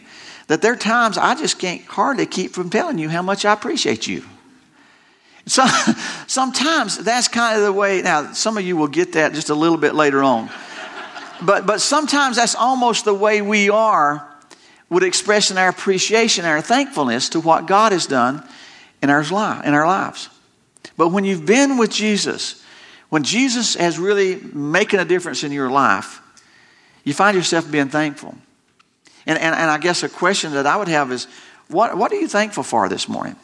that 0.47 0.61
there 0.61 0.73
are 0.73 0.77
times 0.77 1.17
I 1.17 1.35
just 1.35 1.59
can't 1.59 1.83
hardly 1.85 2.25
keep 2.25 2.51
from 2.51 2.69
telling 2.69 2.97
you 2.97 3.09
how 3.09 3.21
much 3.21 3.45
I 3.45 3.53
appreciate 3.53 4.07
you. 4.07 4.23
So, 5.47 5.65
sometimes 6.27 6.97
that's 6.97 7.27
kind 7.27 7.57
of 7.57 7.63
the 7.63 7.73
way. 7.73 8.01
Now, 8.01 8.33
some 8.33 8.57
of 8.57 8.65
you 8.65 8.77
will 8.77 8.87
get 8.87 9.13
that 9.13 9.33
just 9.33 9.49
a 9.49 9.55
little 9.55 9.77
bit 9.77 9.95
later 9.95 10.23
on. 10.23 10.49
But, 11.41 11.65
but 11.65 11.81
sometimes 11.81 12.37
that's 12.37 12.55
almost 12.55 13.05
the 13.05 13.13
way 13.13 13.41
we 13.41 13.69
are 13.69 14.27
with 14.89 15.03
expressing 15.03 15.57
our 15.57 15.67
appreciation, 15.67 16.45
our 16.45 16.61
thankfulness 16.61 17.29
to 17.29 17.39
what 17.39 17.65
God 17.65 17.91
has 17.91 18.05
done 18.05 18.47
in 19.01 19.09
our, 19.09 19.21
in 19.21 19.73
our 19.73 19.87
lives. 19.87 20.29
But 20.95 21.09
when 21.09 21.25
you've 21.25 21.45
been 21.45 21.77
with 21.77 21.91
Jesus, 21.91 22.63
when 23.09 23.23
Jesus 23.23 23.75
has 23.75 23.99
really 23.99 24.35
making 24.35 24.99
a 24.99 25.05
difference 25.05 25.43
in 25.43 25.51
your 25.51 25.69
life, 25.69 26.21
you 27.05 27.13
find 27.13 27.37
yourself 27.37 27.71
being 27.71 27.87
thankful. 27.87 28.35
And, 29.25 29.39
and, 29.39 29.55
and 29.55 29.71
I 29.71 29.77
guess 29.77 30.03
a 30.03 30.09
question 30.09 30.53
that 30.53 30.67
I 30.67 30.75
would 30.75 30.89
have 30.89 31.11
is 31.11 31.27
what, 31.69 31.97
what 31.97 32.11
are 32.11 32.19
you 32.19 32.27
thankful 32.27 32.63
for 32.63 32.89
this 32.89 33.07
morning? 33.07 33.35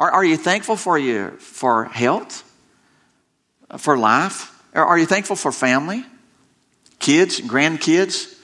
Are, 0.00 0.10
are 0.10 0.24
you 0.24 0.36
thankful 0.36 0.76
for, 0.76 0.98
you, 0.98 1.30
for 1.38 1.84
health? 1.84 2.44
For 3.78 3.96
life? 3.96 4.58
Or 4.74 4.84
are 4.84 4.98
you 4.98 5.06
thankful 5.06 5.36
for 5.36 5.52
family? 5.52 6.04
Kids, 6.98 7.40
grandkids? 7.40 8.34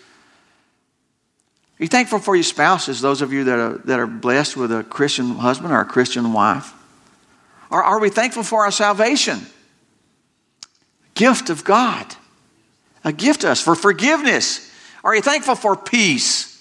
Are 1.78 1.82
you 1.82 1.88
thankful 1.88 2.18
for 2.18 2.34
your 2.34 2.42
spouses, 2.42 3.00
those 3.00 3.20
of 3.20 3.32
you 3.32 3.44
that 3.44 3.58
are, 3.58 3.78
that 3.84 4.00
are 4.00 4.06
blessed 4.06 4.56
with 4.56 4.72
a 4.72 4.82
Christian 4.84 5.36
husband 5.36 5.72
or 5.72 5.80
a 5.80 5.84
Christian 5.84 6.32
wife? 6.32 6.72
Or 7.70 7.82
are 7.82 7.98
we 7.98 8.08
thankful 8.08 8.42
for 8.42 8.64
our 8.64 8.70
salvation? 8.70 9.40
Gift 11.14 11.50
of 11.50 11.64
God. 11.64 12.14
A 13.06 13.12
gift 13.12 13.42
to 13.42 13.50
us 13.50 13.62
for 13.62 13.74
forgiveness 13.74 14.70
are 15.04 15.14
you 15.14 15.22
thankful 15.22 15.54
for 15.54 15.76
peace? 15.76 16.52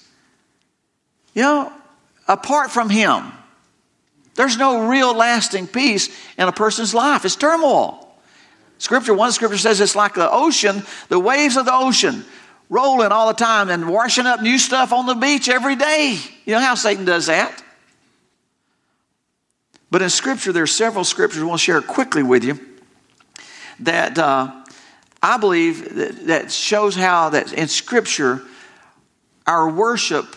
You 1.34 1.42
know, 1.42 1.74
apart 2.28 2.70
from 2.70 2.92
Him, 2.92 3.32
there's 4.36 4.56
no 4.56 4.88
real 4.88 5.16
lasting 5.16 5.66
peace 5.66 6.10
in 6.38 6.48
a 6.48 6.52
person's 6.52 6.94
life. 6.94 7.26
It's 7.26 7.36
turmoil. 7.36 8.08
Scripture, 8.78 9.16
one 9.16 9.32
scripture 9.32 9.58
says 9.58 9.82
it's 9.82 9.96
like 9.96 10.14
the 10.14 10.30
ocean, 10.30 10.84
the 11.10 11.18
waves 11.20 11.58
of 11.58 11.66
the 11.66 11.74
ocean, 11.74 12.24
rolling 12.70 13.12
all 13.12 13.28
the 13.28 13.34
time 13.34 13.70
and 13.70 13.90
washing 13.90 14.28
up 14.28 14.42
new 14.42 14.60
stuff 14.60 14.94
on 14.94 15.08
the 15.08 15.16
beach 15.16 15.50
every 15.50 15.76
day. 15.76 16.20
You 16.46 16.54
know 16.54 16.60
how 16.60 16.76
Satan 16.76 17.06
does 17.06 17.26
that? 17.26 17.64
But 19.90 20.04
in 20.04 20.12
Scripture, 20.12 20.52
there 20.52 20.64
are 20.64 20.68
several 20.68 21.04
scriptures 21.04 21.44
we'll 21.44 21.58
share 21.58 21.82
quickly 21.82 22.22
with 22.22 22.44
you 22.44 22.60
that 23.80 24.20
uh, 24.20 24.65
I 25.26 25.38
believe 25.38 25.96
that, 25.96 26.28
that 26.28 26.52
shows 26.52 26.96
how 26.96 27.30
that 27.30 27.52
in 27.52 27.68
Scripture, 27.68 28.44
our 29.48 29.68
worship 29.68 30.36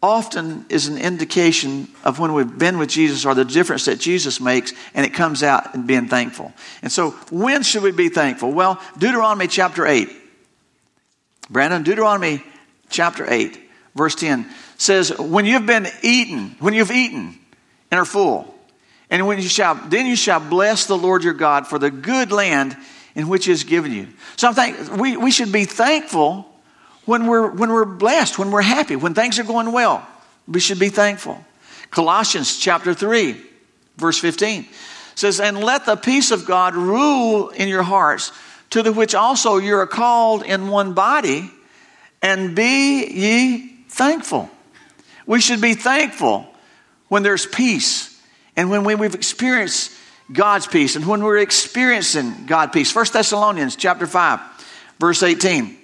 often 0.00 0.64
is 0.68 0.86
an 0.86 0.96
indication 0.96 1.88
of 2.04 2.20
when 2.20 2.32
we've 2.32 2.56
been 2.56 2.78
with 2.78 2.88
Jesus 2.88 3.26
or 3.26 3.34
the 3.34 3.44
difference 3.44 3.86
that 3.86 3.98
Jesus 3.98 4.40
makes, 4.40 4.72
and 4.94 5.04
it 5.04 5.12
comes 5.12 5.42
out 5.42 5.74
in 5.74 5.86
being 5.86 6.06
thankful. 6.06 6.52
And 6.82 6.92
so, 6.92 7.10
when 7.32 7.64
should 7.64 7.82
we 7.82 7.90
be 7.90 8.10
thankful? 8.10 8.52
Well, 8.52 8.80
Deuteronomy 8.96 9.48
chapter 9.48 9.84
8. 9.84 10.08
Brandon, 11.50 11.82
Deuteronomy 11.82 12.44
chapter 12.90 13.28
8, 13.28 13.58
verse 13.96 14.14
10 14.14 14.48
says, 14.78 15.18
When 15.18 15.46
you've 15.46 15.66
been 15.66 15.88
eaten, 16.02 16.54
when 16.60 16.74
you've 16.74 16.92
eaten 16.92 17.36
and 17.90 17.98
are 17.98 18.04
full, 18.04 18.54
and 19.10 19.26
when 19.26 19.38
you 19.38 19.48
shall, 19.48 19.74
then 19.74 20.06
you 20.06 20.14
shall 20.14 20.38
bless 20.38 20.86
the 20.86 20.96
Lord 20.96 21.24
your 21.24 21.34
God 21.34 21.66
for 21.66 21.80
the 21.80 21.90
good 21.90 22.30
land 22.30 22.76
in 23.14 23.28
which 23.28 23.48
is 23.48 23.64
given 23.64 23.92
you. 23.92 24.08
So 24.36 24.48
I'm 24.48 24.54
thinking 24.54 24.98
we, 24.98 25.16
we 25.16 25.30
should 25.30 25.52
be 25.52 25.64
thankful 25.64 26.46
when 27.04 27.26
we're, 27.26 27.50
when 27.50 27.72
we're 27.72 27.84
blessed, 27.84 28.38
when 28.38 28.50
we're 28.50 28.62
happy, 28.62 28.96
when 28.96 29.14
things 29.14 29.38
are 29.38 29.44
going 29.44 29.72
well. 29.72 30.06
We 30.46 30.60
should 30.60 30.78
be 30.78 30.88
thankful. 30.88 31.44
Colossians 31.90 32.58
chapter 32.58 32.94
3, 32.94 33.40
verse 33.96 34.18
15 34.18 34.66
says, 35.14 35.40
And 35.40 35.62
let 35.62 35.86
the 35.86 35.96
peace 35.96 36.30
of 36.30 36.46
God 36.46 36.74
rule 36.74 37.50
in 37.50 37.68
your 37.68 37.82
hearts, 37.82 38.32
to 38.70 38.82
the 38.82 38.92
which 38.92 39.14
also 39.14 39.58
you 39.58 39.74
are 39.76 39.86
called 39.86 40.44
in 40.44 40.68
one 40.68 40.94
body, 40.94 41.50
and 42.22 42.54
be 42.54 43.06
ye 43.06 43.84
thankful. 43.88 44.50
We 45.26 45.40
should 45.40 45.60
be 45.60 45.74
thankful 45.74 46.46
when 47.08 47.22
there's 47.22 47.46
peace 47.46 48.20
and 48.56 48.70
when 48.70 48.84
we've 48.84 49.14
experienced 49.14 49.92
God's 50.32 50.66
peace 50.66 50.96
and 50.96 51.06
when 51.06 51.22
we're 51.22 51.38
experiencing 51.38 52.46
God 52.46 52.72
peace. 52.72 52.94
1 52.94 53.06
Thessalonians 53.12 53.76
chapter 53.76 54.06
5, 54.06 54.40
verse 54.98 55.22
18. 55.22 55.76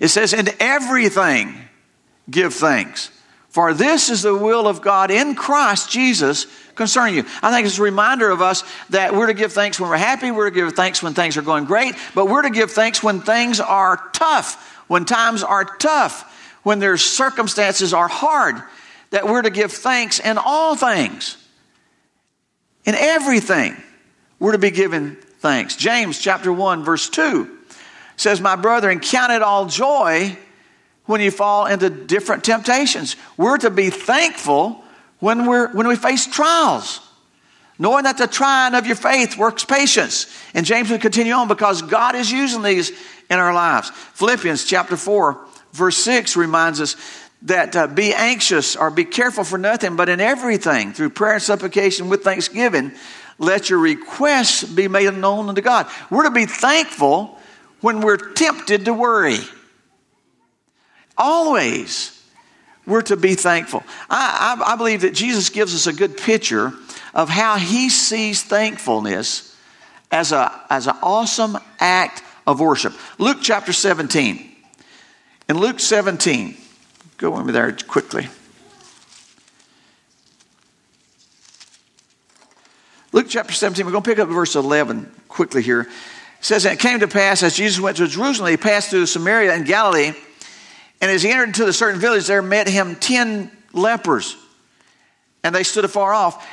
It 0.00 0.08
says, 0.08 0.32
In 0.32 0.48
everything 0.60 1.54
give 2.30 2.54
thanks, 2.54 3.10
for 3.50 3.74
this 3.74 4.10
is 4.10 4.22
the 4.22 4.34
will 4.34 4.66
of 4.66 4.82
God 4.82 5.10
in 5.10 5.34
Christ 5.34 5.90
Jesus 5.90 6.46
concerning 6.74 7.14
you. 7.14 7.24
I 7.42 7.52
think 7.52 7.66
it's 7.66 7.78
a 7.78 7.82
reminder 7.82 8.30
of 8.30 8.42
us 8.42 8.64
that 8.90 9.14
we're 9.14 9.28
to 9.28 9.34
give 9.34 9.52
thanks 9.52 9.78
when 9.78 9.90
we're 9.90 9.96
happy, 9.96 10.30
we're 10.30 10.50
to 10.50 10.54
give 10.54 10.72
thanks 10.72 11.02
when 11.02 11.14
things 11.14 11.36
are 11.36 11.42
going 11.42 11.64
great, 11.64 11.94
but 12.14 12.26
we're 12.26 12.42
to 12.42 12.50
give 12.50 12.72
thanks 12.72 13.02
when 13.02 13.20
things 13.20 13.60
are 13.60 14.02
tough, 14.12 14.82
when 14.88 15.04
times 15.04 15.42
are 15.42 15.64
tough, 15.64 16.58
when 16.64 16.80
their 16.80 16.96
circumstances 16.96 17.94
are 17.94 18.08
hard, 18.08 18.56
that 19.10 19.26
we're 19.26 19.42
to 19.42 19.50
give 19.50 19.70
thanks 19.70 20.18
in 20.18 20.38
all 20.38 20.74
things. 20.74 21.36
In 22.84 22.94
everything, 22.94 23.76
we're 24.38 24.52
to 24.52 24.58
be 24.58 24.70
given 24.70 25.16
thanks. 25.38 25.76
James 25.76 26.18
chapter 26.18 26.52
1, 26.52 26.84
verse 26.84 27.08
2 27.08 27.58
says, 28.16 28.40
My 28.40 28.56
brethren, 28.56 29.00
count 29.00 29.32
it 29.32 29.42
all 29.42 29.66
joy 29.66 30.36
when 31.06 31.20
you 31.20 31.30
fall 31.30 31.66
into 31.66 31.90
different 31.90 32.44
temptations. 32.44 33.16
We're 33.36 33.58
to 33.58 33.70
be 33.70 33.90
thankful 33.90 34.82
when, 35.18 35.46
we're, 35.46 35.72
when 35.72 35.88
we 35.88 35.96
face 35.96 36.26
trials, 36.26 37.00
knowing 37.78 38.04
that 38.04 38.18
the 38.18 38.26
trying 38.26 38.74
of 38.74 38.86
your 38.86 38.96
faith 38.96 39.36
works 39.36 39.64
patience. 39.64 40.26
And 40.54 40.66
James 40.66 40.90
will 40.90 40.98
continue 40.98 41.32
on 41.32 41.48
because 41.48 41.82
God 41.82 42.14
is 42.14 42.30
using 42.30 42.62
these 42.62 42.90
in 43.30 43.38
our 43.38 43.54
lives. 43.54 43.90
Philippians 43.90 44.64
chapter 44.64 44.96
4, 44.96 45.46
verse 45.72 45.96
6 45.96 46.36
reminds 46.36 46.80
us 46.80 46.96
that 47.44 47.76
uh, 47.76 47.86
be 47.86 48.12
anxious 48.14 48.74
or 48.74 48.90
be 48.90 49.04
careful 49.04 49.44
for 49.44 49.58
nothing, 49.58 49.96
but 49.96 50.08
in 50.08 50.20
everything, 50.20 50.92
through 50.92 51.10
prayer 51.10 51.34
and 51.34 51.42
supplication 51.42 52.08
with 52.08 52.24
thanksgiving, 52.24 52.92
let 53.38 53.68
your 53.68 53.78
requests 53.78 54.64
be 54.64 54.88
made 54.88 55.12
known 55.14 55.48
unto 55.48 55.60
God. 55.60 55.86
We're 56.10 56.24
to 56.24 56.30
be 56.30 56.46
thankful 56.46 57.38
when 57.80 58.00
we're 58.00 58.16
tempted 58.16 58.86
to 58.86 58.94
worry. 58.94 59.38
Always 61.16 62.10
we're 62.86 63.02
to 63.02 63.16
be 63.16 63.34
thankful. 63.34 63.82
I, 64.10 64.56
I, 64.58 64.72
I, 64.72 64.76
believe 64.76 65.02
that 65.02 65.14
Jesus 65.14 65.48
gives 65.48 65.74
us 65.74 65.86
a 65.86 65.92
good 65.92 66.16
picture 66.16 66.72
of 67.14 67.28
how 67.28 67.56
he 67.56 67.88
sees 67.88 68.42
thankfulness 68.42 69.56
as, 70.10 70.32
a, 70.32 70.52
as 70.68 70.86
an 70.86 70.96
awesome 71.02 71.56
act 71.80 72.22
of 72.46 72.60
worship. 72.60 72.92
Luke 73.18 73.38
chapter 73.40 73.72
17. 73.72 74.50
In 75.48 75.58
Luke 75.58 75.80
17, 75.80 76.56
go 77.16 77.34
over 77.34 77.52
there 77.52 77.72
quickly. 77.72 78.28
Luke 83.12 83.26
chapter 83.28 83.52
17, 83.52 83.86
we're 83.86 83.92
going 83.92 84.02
to 84.02 84.10
pick 84.10 84.18
up 84.18 84.28
verse 84.28 84.56
11 84.56 85.08
quickly 85.28 85.62
here. 85.62 85.82
It 85.82 85.88
says, 86.40 86.64
And 86.66 86.74
it 86.74 86.80
came 86.80 86.98
to 87.00 87.08
pass 87.08 87.44
as 87.44 87.54
Jesus 87.54 87.80
went 87.80 87.98
to 87.98 88.08
Jerusalem, 88.08 88.50
he 88.50 88.56
passed 88.56 88.90
through 88.90 89.06
Samaria 89.06 89.54
and 89.54 89.64
Galilee. 89.64 90.12
And 91.00 91.10
as 91.10 91.22
he 91.22 91.30
entered 91.30 91.48
into 91.48 91.64
the 91.64 91.72
certain 91.72 92.00
village, 92.00 92.26
there 92.26 92.42
met 92.42 92.68
him 92.68 92.96
ten 92.96 93.52
lepers. 93.72 94.36
And 95.44 95.54
they 95.54 95.62
stood 95.62 95.84
afar 95.84 96.12
off. 96.12 96.44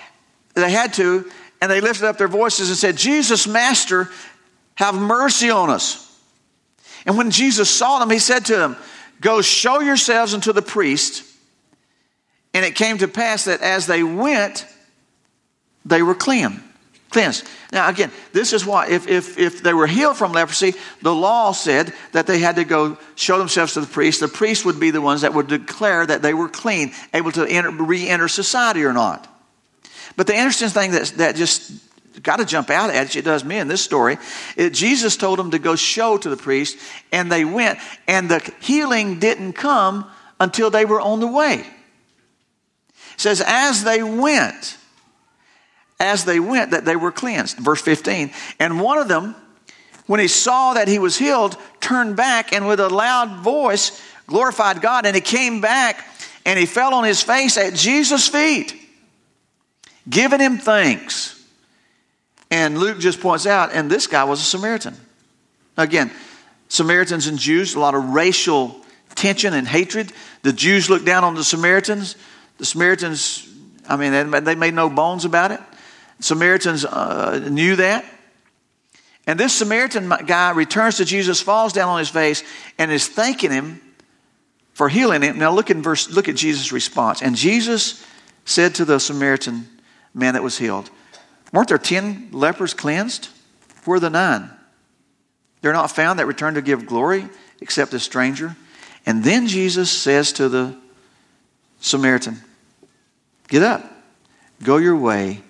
They 0.53 0.70
had 0.70 0.94
to, 0.96 1.32
and 1.62 1.72
they 1.72 1.82
lifted 1.82 2.06
up 2.06 2.18
their 2.18 2.27
voices 2.27 2.70
and 2.70 2.77
said, 2.77 2.98
Jesus, 2.98 3.48
Master, 3.48 4.10
have 4.75 4.94
mercy 4.94 5.50
on 5.50 5.70
us. 5.70 6.08
And 7.06 7.18
when 7.18 7.32
Jesus 7.32 7.70
saw 7.70 8.00
them, 8.00 8.10
he 8.10 8.20
said 8.20 8.46
to 8.46 8.56
them, 8.56 8.77
Go 9.22 9.42
show 9.42 9.80
yourselves 9.80 10.34
unto 10.34 10.51
the 10.51 10.62
priest. 10.62 11.24
And 12.54 12.66
it 12.66 12.75
came 12.75 12.98
to 12.98 13.08
pass 13.08 13.46
that 13.46 13.62
as 13.62 13.88
they 13.88 14.04
went, 14.04 14.66
they 15.86 16.01
were 16.01 16.16
clean 16.16 16.62
cleansed. 17.12 17.46
Now, 17.72 17.90
again, 17.90 18.12
this 18.34 18.54
is 18.54 18.66
why, 18.66 18.90
if, 18.90 19.08
if, 19.08 19.38
if 19.38 19.62
they 19.62 19.74
were 19.74 19.86
healed 19.86 20.18
from 20.18 20.32
leprosy, 20.32 20.74
the 21.01 21.13
law 21.13 21.51
said 21.51 21.94
that 22.13 22.25
they 22.25 22.40
had 22.40 22.56
to 22.56 22.63
go 22.63 22.98
show 23.16 23.38
themselves 23.38 23.74
to 23.74 23.82
the 23.82 23.88
priest. 23.88 24.22
The 24.22 24.28
priest 24.28 24.66
would 24.66 24.80
be 24.80 24.92
the 24.92 25.01
ones 25.01 25.22
that 25.22 25.34
would 25.34 25.48
declare 25.48 26.06
that 26.06 26.22
they 26.22 26.34
were 26.34 26.50
clean, 26.50 26.94
able 27.13 27.32
to 27.34 27.46
re 27.46 28.08
enter 28.08 28.28
society 28.28 28.84
or 28.84 28.94
not. 28.94 29.28
But 30.16 30.28
the 30.28 30.34
interesting 30.34 30.70
thing 30.70 30.92
that, 30.92 31.06
that 31.18 31.36
just 31.36 31.72
got 32.22 32.38
to 32.38 32.46
jump 32.46 32.70
out 32.70 32.89
at 32.89 33.15
you, 33.15 33.20
it 33.20 33.25
does 33.25 33.44
me 33.44 33.58
in 33.58 33.68
this 33.68 33.84
story, 33.84 34.18
it, 34.58 34.74
Jesus 34.74 35.18
told 35.18 35.39
them 35.39 35.51
to 35.51 35.60
go 35.60 35.75
show 35.75 36.18
to 36.18 36.30
the 36.30 36.38
priest, 36.38 36.77
and 37.12 37.32
they 37.32 37.46
went, 37.46 37.80
and 38.08 38.30
the 38.30 38.53
healing 38.62 39.20
didn't 39.20 39.53
come 39.53 40.10
until 40.39 40.70
they 40.70 40.86
were 40.86 41.00
on 41.00 41.20
the 41.20 41.27
way. 41.27 41.65
It 43.13 43.20
says, 43.20 43.44
as 43.46 43.84
they 43.84 44.01
went, 44.01 44.77
as 46.00 46.25
they 46.25 46.39
went 46.39 46.72
that 46.72 46.84
they 46.84 46.96
were 46.96 47.12
cleansed. 47.12 47.58
Verse 47.58 47.82
15. 47.82 48.32
And 48.60 48.82
one 48.82 48.98
of 48.98 49.08
them, 49.08 49.36
when 50.08 50.20
he 50.20 50.27
saw 50.27 50.74
that 50.74 50.88
he 50.88 50.98
was 50.98 51.18
healed, 51.18 51.56
turned 51.80 52.15
back 52.15 52.51
and 52.53 52.68
with 52.68 52.80
a 52.80 52.89
loud 52.89 53.44
voice 53.44 54.01
glorified 54.25 54.82
God. 54.82 55.06
And 55.06 55.15
he 55.15 55.22
came 55.22 55.62
back 55.62 56.03
and 56.46 56.58
he 56.58 56.65
fell 56.65 56.96
on 56.96 57.03
his 57.03 57.22
face 57.22 57.56
at 57.58 57.75
Jesus' 57.75 58.27
feet, 58.27 58.75
giving 60.10 60.39
him 60.39 60.58
thanks. 60.58 61.40
And 62.51 62.77
Luke 62.77 63.00
just 63.00 63.22
points 63.22 63.48
out, 63.48 63.72
and 63.74 63.89
this 63.89 64.05
guy 64.08 64.25
was 64.25 64.41
a 64.41 64.43
Samaritan. 64.43 64.96
Again, 65.77 66.12
Samaritans 66.67 67.27
and 67.27 67.39
Jews, 67.39 67.75
a 67.75 67.79
lot 67.79 67.96
of 67.96 68.03
racial 68.10 68.75
tension 69.15 69.53
and 69.53 69.67
hatred. 69.67 70.12
The 70.43 70.53
Jews 70.53 70.89
looked 70.89 71.05
down 71.05 71.24
on 71.24 71.36
the 71.36 71.43
Samaritans. 71.43 72.17
The 72.58 72.65
Samaritans, 72.65 73.48
I 73.88 73.96
mean, 73.96 74.31
they 74.43 74.55
made 74.55 74.74
no 74.74 74.89
bones 74.89 75.25
about 75.25 75.51
it. 75.51 75.62
Samaritans 76.20 76.86
uh, 76.86 77.48
knew 77.50 77.77
that. 77.77 78.05
And 79.25 79.39
this 79.39 79.53
Samaritan 79.53 80.10
guy 80.25 80.51
returns 80.51 80.98
to 80.98 81.05
Jesus, 81.05 81.41
falls 81.41 81.74
down 81.74 81.89
on 81.89 82.00
his 82.00 82.10
face, 82.10 82.43
and 82.77 82.91
is 82.91 83.08
thanking 83.08 83.51
him 83.51 83.79
for 84.74 84.89
healing 84.89 85.22
him. 85.22 85.38
Now 85.39 85.51
look 85.51 85.70
at 85.70 85.77
verse, 85.77 86.10
look 86.10 86.27
at 86.27 86.36
Jesus' 86.36 86.72
response. 86.72 87.22
And 87.22 87.36
Jesus 87.36 88.05
said 88.46 88.75
to 88.75 88.85
the 88.85 89.00
Samaritan 89.00 89.68
man 90.14 90.33
that 90.33 90.44
was 90.44 90.57
healed, 90.57 90.90
Weren't 91.51 91.68
there 91.68 91.77
ten 91.77 92.29
lepers 92.31 92.74
cleansed? 92.74 93.29
Where 93.85 93.98
are 93.98 94.00
the 94.00 94.09
nine? 94.09 94.50
They're 95.61 95.74
not 95.74 95.92
found 95.92 96.20
that 96.20 96.25
return 96.25 96.55
to 96.55 96.61
give 96.61 96.85
glory 96.85 97.27
except 97.59 97.94
a 97.94 98.00
stranger. 98.00 98.55
And 99.05 99.24
then 99.24 99.48
Jesus 99.48 99.92
says 99.92 100.33
to 100.33 100.50
the 100.50 100.75
Samaritan, 101.79 102.42
Get 103.48 103.64
up, 103.64 103.83
go 104.64 104.77
your 104.77 104.96
way 104.96 105.42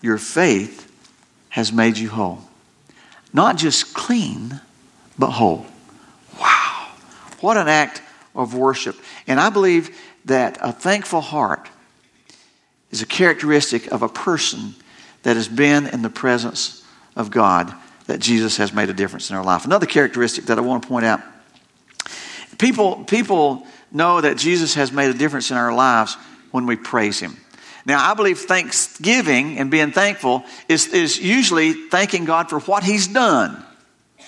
your 0.00 0.18
faith 0.18 0.86
has 1.50 1.72
made 1.72 1.98
you 1.98 2.08
whole. 2.08 2.40
Not 3.32 3.56
just 3.56 3.94
clean, 3.94 4.60
but 5.18 5.30
whole. 5.30 5.66
Wow. 6.40 6.88
What 7.40 7.56
an 7.56 7.68
act 7.68 8.02
of 8.34 8.54
worship. 8.54 8.96
And 9.26 9.40
I 9.40 9.50
believe 9.50 9.96
that 10.24 10.58
a 10.60 10.72
thankful 10.72 11.20
heart 11.20 11.68
is 12.90 13.02
a 13.02 13.06
characteristic 13.06 13.86
of 13.92 14.02
a 14.02 14.08
person 14.08 14.74
that 15.22 15.36
has 15.36 15.48
been 15.48 15.86
in 15.86 16.02
the 16.02 16.10
presence 16.10 16.84
of 17.16 17.30
God, 17.30 17.72
that 18.06 18.20
Jesus 18.20 18.56
has 18.56 18.72
made 18.72 18.88
a 18.88 18.94
difference 18.94 19.30
in 19.30 19.36
our 19.36 19.44
life. 19.44 19.64
Another 19.64 19.86
characteristic 19.86 20.46
that 20.46 20.58
I 20.58 20.62
want 20.62 20.82
to 20.82 20.88
point 20.88 21.04
out 21.04 21.20
people, 22.60 23.04
people 23.04 23.66
know 23.90 24.20
that 24.20 24.36
Jesus 24.36 24.74
has 24.74 24.92
made 24.92 25.10
a 25.10 25.14
difference 25.14 25.50
in 25.50 25.56
our 25.56 25.74
lives 25.74 26.16
when 26.52 26.66
we 26.66 26.76
praise 26.76 27.18
Him. 27.18 27.36
Now, 27.86 28.08
I 28.08 28.14
believe 28.14 28.38
thanksgiving 28.38 29.58
and 29.58 29.70
being 29.70 29.90
thankful 29.90 30.44
is, 30.68 30.88
is 30.88 31.18
usually 31.18 31.72
thanking 31.72 32.26
God 32.26 32.50
for 32.50 32.60
what 32.60 32.84
He's 32.84 33.08
done. 33.08 33.64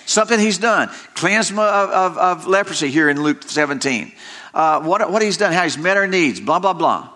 Something 0.05 0.39
He's 0.39 0.57
done. 0.57 0.89
Cleansed 1.13 1.51
of, 1.51 1.59
of, 1.59 2.17
of 2.17 2.47
leprosy 2.47 2.89
here 2.89 3.09
in 3.09 3.21
Luke 3.21 3.43
17. 3.43 4.11
Uh, 4.53 4.81
what, 4.81 5.09
what 5.11 5.21
He's 5.21 5.37
done, 5.37 5.53
how 5.53 5.63
He's 5.63 5.77
met 5.77 5.95
our 5.95 6.07
needs, 6.07 6.39
blah, 6.39 6.59
blah, 6.59 6.73
blah. 6.73 7.09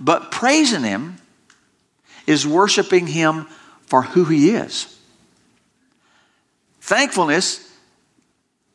But 0.00 0.32
praising 0.32 0.82
Him 0.82 1.16
is 2.26 2.46
worshiping 2.46 3.06
Him 3.06 3.46
for 3.86 4.02
who 4.02 4.24
He 4.24 4.50
is. 4.50 4.90
Thankfulness, 6.80 7.72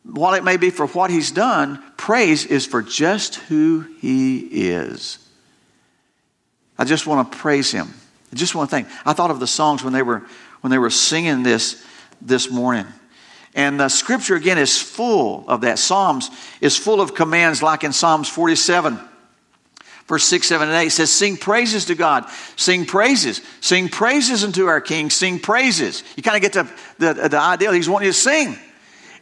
while 0.04 0.34
it 0.34 0.44
may 0.44 0.58
be 0.58 0.70
for 0.70 0.88
what 0.88 1.12
He's 1.12 1.32
done, 1.32 1.84
praise 1.98 2.46
is 2.46 2.66
for 2.66 2.82
just 2.82 3.36
who 3.36 3.86
He 4.00 4.40
is. 4.72 5.20
I 6.80 6.86
just 6.86 7.06
want 7.06 7.30
to 7.30 7.38
praise 7.38 7.72
him. 7.72 7.94
I 8.32 8.38
just 8.38 8.56
want 8.56 8.70
to 8.70 8.76
thank. 8.76 8.88
I 9.06 9.12
thought 9.12 9.32
of 9.32 9.42
the 9.42 9.48
songs 9.48 9.84
when 9.84 9.92
they 9.92 10.02
were 10.02 10.24
when 10.62 10.72
they 10.72 10.78
were 10.78 10.90
singing 10.90 11.44
this 11.44 11.86
this 12.22 12.50
morning. 12.50 12.86
And 13.54 13.80
the 13.80 13.90
scripture 13.90 14.36
again 14.36 14.58
is 14.58 14.82
full 14.82 15.44
of 15.50 15.62
that. 15.62 15.78
Psalms 15.78 16.30
is 16.62 16.78
full 16.78 17.02
of 17.02 17.16
commands 17.16 17.62
like 17.62 17.84
in 17.84 17.92
Psalms 17.92 18.30
47 18.30 18.98
verse 20.10 20.26
6, 20.26 20.46
7, 20.46 20.68
and 20.68 20.78
8 20.78 20.90
says, 20.90 21.10
Sing 21.10 21.38
praises 21.38 21.86
to 21.86 21.96
God. 21.96 22.26
Sing 22.58 22.86
praises. 22.86 23.42
Sing 23.62 23.88
praises 23.88 24.44
unto 24.44 24.66
our 24.66 24.82
King. 24.82 25.10
Sing 25.10 25.40
praises. 25.40 26.04
You 26.18 26.24
kind 26.24 26.36
of 26.36 26.42
get 26.42 26.52
the, 26.52 27.14
the, 27.14 27.30
the 27.30 27.40
idea. 27.40 27.72
He's 27.72 27.88
wanting 27.88 28.08
you 28.08 28.12
to 28.12 28.20
sing. 28.20 28.58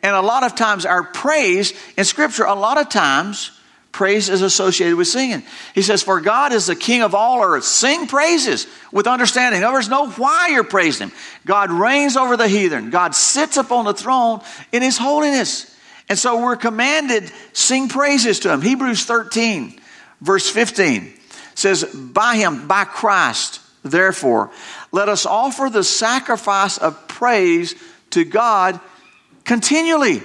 And 0.01 0.15
a 0.15 0.21
lot 0.21 0.43
of 0.43 0.55
times, 0.55 0.85
our 0.87 1.03
praise 1.03 1.73
in 1.95 2.05
Scripture, 2.05 2.45
a 2.45 2.55
lot 2.55 2.79
of 2.79 2.89
times, 2.89 3.51
Praise 3.97 4.29
is 4.29 4.43
associated 4.43 4.95
with 4.95 5.07
singing. 5.07 5.41
He 5.73 5.81
says, 5.81 6.03
For 6.03 6.21
God 6.21 6.53
is 6.53 6.67
the 6.67 6.75
King 6.75 7.01
of 7.01 7.15
all 7.15 7.43
earth. 7.43 7.63
Sing 7.63 8.05
praises 8.05 8.67
with 8.91 9.07
understanding. 9.07 9.61
In 9.61 9.63
other 9.63 9.77
words, 9.77 9.89
know 9.89 10.11
why 10.11 10.49
you're 10.51 10.63
praising 10.63 11.09
Him. 11.09 11.17
God 11.47 11.71
reigns 11.71 12.15
over 12.15 12.37
the 12.37 12.47
heathen. 12.47 12.91
God 12.91 13.15
sits 13.15 13.57
upon 13.57 13.85
the 13.85 13.95
throne 13.95 14.41
in 14.71 14.83
His 14.83 14.99
holiness. 14.99 15.75
And 16.09 16.19
so 16.19 16.43
we're 16.43 16.57
commanded, 16.57 17.31
sing 17.53 17.89
praises 17.89 18.41
to 18.41 18.53
Him. 18.53 18.61
Hebrews 18.61 19.03
13, 19.05 19.79
verse 20.21 20.49
15 20.49 21.13
says, 21.55 21.83
By 21.83 22.35
Him, 22.35 22.67
by 22.67 22.85
Christ, 22.85 23.61
therefore, 23.83 24.51
let 24.91 25.09
us 25.09 25.25
offer 25.25 25.69
the 25.69 25.83
sacrifice 25.83 26.77
of 26.77 27.07
praise 27.07 27.75
to 28.11 28.23
God 28.23 28.79
continually. 29.43 30.21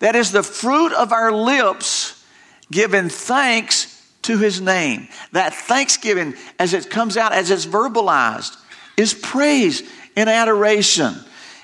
That 0.00 0.16
is 0.16 0.32
the 0.32 0.42
fruit 0.42 0.92
of 0.92 1.12
our 1.12 1.32
lips 1.32 2.24
giving 2.70 3.08
thanks 3.08 3.92
to 4.22 4.38
his 4.38 4.60
name. 4.60 5.08
That 5.32 5.54
thanksgiving, 5.54 6.34
as 6.58 6.74
it 6.74 6.90
comes 6.90 7.16
out, 7.16 7.32
as 7.32 7.50
it's 7.50 7.64
verbalized, 7.64 8.56
is 8.96 9.14
praise 9.14 9.82
and 10.16 10.28
adoration. 10.28 11.14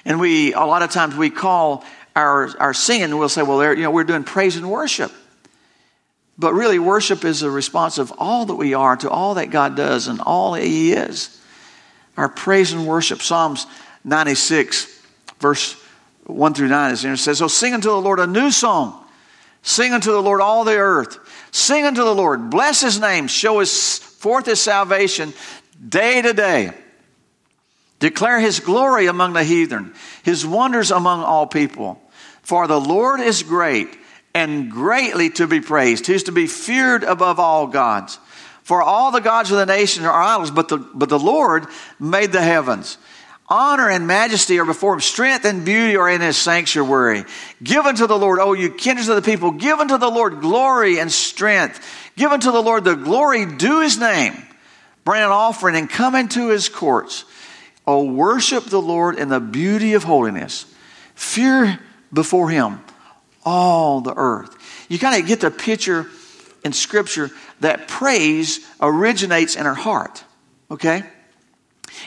And 0.05 0.21
we, 0.21 0.53
a 0.53 0.61
lot 0.61 0.83
of 0.83 0.91
times, 0.91 1.17
we 1.17 1.31
call 1.31 1.85
our, 2.15 2.51
our 2.59 2.75
singing, 2.75 3.17
we'll 3.17 3.29
say, 3.29 3.43
well, 3.43 3.75
you 3.75 3.83
know, 3.83 3.91
we're 3.91 4.05
doing 4.05 4.25
praise 4.25 4.57
and 4.57 4.71
worship. 4.71 5.13
But 6.38 6.55
really, 6.55 6.79
worship 6.79 7.25
is 7.25 7.42
a 7.42 7.51
response 7.51 7.99
of 7.99 8.12
all 8.18 8.47
that 8.47 8.55
we 8.55 8.75
are 8.75 8.97
to 8.97 9.11
all 9.11 9.35
that 9.35 9.51
God 9.51 9.77
does 9.77 10.09
and 10.09 10.21
all 10.21 10.53
that 10.53 10.64
He 10.64 10.92
is. 10.92 11.40
Our 12.16 12.29
praise 12.29 12.73
and 12.73 12.87
worship. 12.87 13.23
Psalms 13.23 13.66
96, 14.05 15.03
verse 15.38 15.75
1 16.27 16.55
through 16.55 16.68
9 16.68 16.92
is 16.92 17.03
there. 17.03 17.12
It 17.12 17.18
says, 17.18 17.38
So 17.38 17.49
sing 17.49 17.75
unto 17.75 17.88
the 17.88 18.01
Lord 18.01 18.18
a 18.18 18.27
new 18.27 18.51
song 18.51 19.03
Sing 19.62 19.92
unto 19.92 20.11
the 20.11 20.23
Lord 20.23 20.40
all 20.40 20.64
the 20.64 20.77
earth. 20.77 21.18
Sing 21.53 21.87
unto 21.87 22.03
the 22.03 22.14
Lord. 22.14 22.51
Bless 22.51 22.81
his 22.81 23.01
name. 23.01 23.29
Show 23.29 23.61
his, 23.61 23.99
forth 23.99 24.47
his 24.47 24.61
salvation 24.61 25.33
day 25.88 26.21
to 26.21 26.33
day. 26.33 26.73
Declare 28.01 28.40
his 28.40 28.59
glory 28.59 29.07
among 29.07 29.33
the 29.33 29.45
heathen, 29.45 29.95
his 30.25 30.45
wonders 30.45 30.90
among 30.90 31.23
all 31.23 31.47
people. 31.47 32.03
For 32.42 32.66
the 32.66 32.81
Lord 32.81 33.21
is 33.21 33.45
great 33.45 33.88
and 34.35 34.71
greatly 34.71 35.31
to 35.31 35.47
be 35.47 35.61
praised. 35.61 36.07
He's 36.07 36.25
to 36.25 36.33
be 36.33 36.47
feared 36.47 37.05
above 37.05 37.38
all 37.38 37.66
gods. 37.66 38.18
For 38.62 38.83
all 38.83 39.11
the 39.11 39.21
gods 39.21 39.51
of 39.51 39.59
the 39.59 39.66
nations 39.66 40.07
are 40.07 40.23
idols, 40.23 40.51
but 40.51 40.68
the, 40.68 40.79
but 40.79 41.09
the 41.09 41.18
Lord 41.18 41.66
made 41.99 42.33
the 42.33 42.40
heavens. 42.40 42.97
Honor 43.49 43.90
and 43.90 44.07
majesty 44.07 44.59
are 44.59 44.64
before 44.64 44.95
him. 44.95 45.01
Strength 45.01 45.45
and 45.45 45.64
beauty 45.64 45.97
are 45.97 46.09
in 46.09 46.21
his 46.21 46.38
sanctuary. 46.38 47.25
Give 47.62 47.85
unto 47.85 48.07
the 48.07 48.16
Lord, 48.16 48.38
O 48.38 48.55
you 48.55 48.71
kindreds 48.71 49.09
of 49.09 49.16
the 49.16 49.23
people, 49.31 49.51
give 49.51 49.79
unto 49.79 49.99
the 49.99 50.11
Lord 50.11 50.40
glory 50.40 50.99
and 50.99 51.11
strength. 51.12 51.85
Give 52.16 52.31
unto 52.31 52.53
the 52.53 52.62
Lord 52.62 52.85
the 52.85 52.95
glory 52.95 53.45
due 53.45 53.81
his 53.81 53.99
name. 53.99 54.35
Bring 55.05 55.23
an 55.23 55.31
offering 55.31 55.77
and 55.77 55.90
come 55.90 56.14
into 56.14 56.49
his 56.49 56.68
courts. 56.68 57.25
O 57.87 58.05
worship 58.05 58.64
the 58.64 58.81
Lord 58.81 59.18
in 59.18 59.29
the 59.29 59.40
beauty 59.40 59.95
of 59.95 60.05
holiness. 60.05 60.64
Fear 61.14 61.81
before 62.12 62.49
him 62.49 62.81
all 63.44 64.00
the 64.00 64.14
earth. 64.14 64.57
You 64.88 64.98
kind 64.98 65.20
of 65.20 65.28
get 65.28 65.40
the 65.40 65.50
picture 65.50 66.07
in 66.64 66.72
Scripture 66.72 67.31
that 67.61 67.88
praise 67.88 68.61
originates 68.81 69.57
in 69.57 69.66
our 69.66 69.74
heart. 69.74 70.24
Okay? 70.70 71.02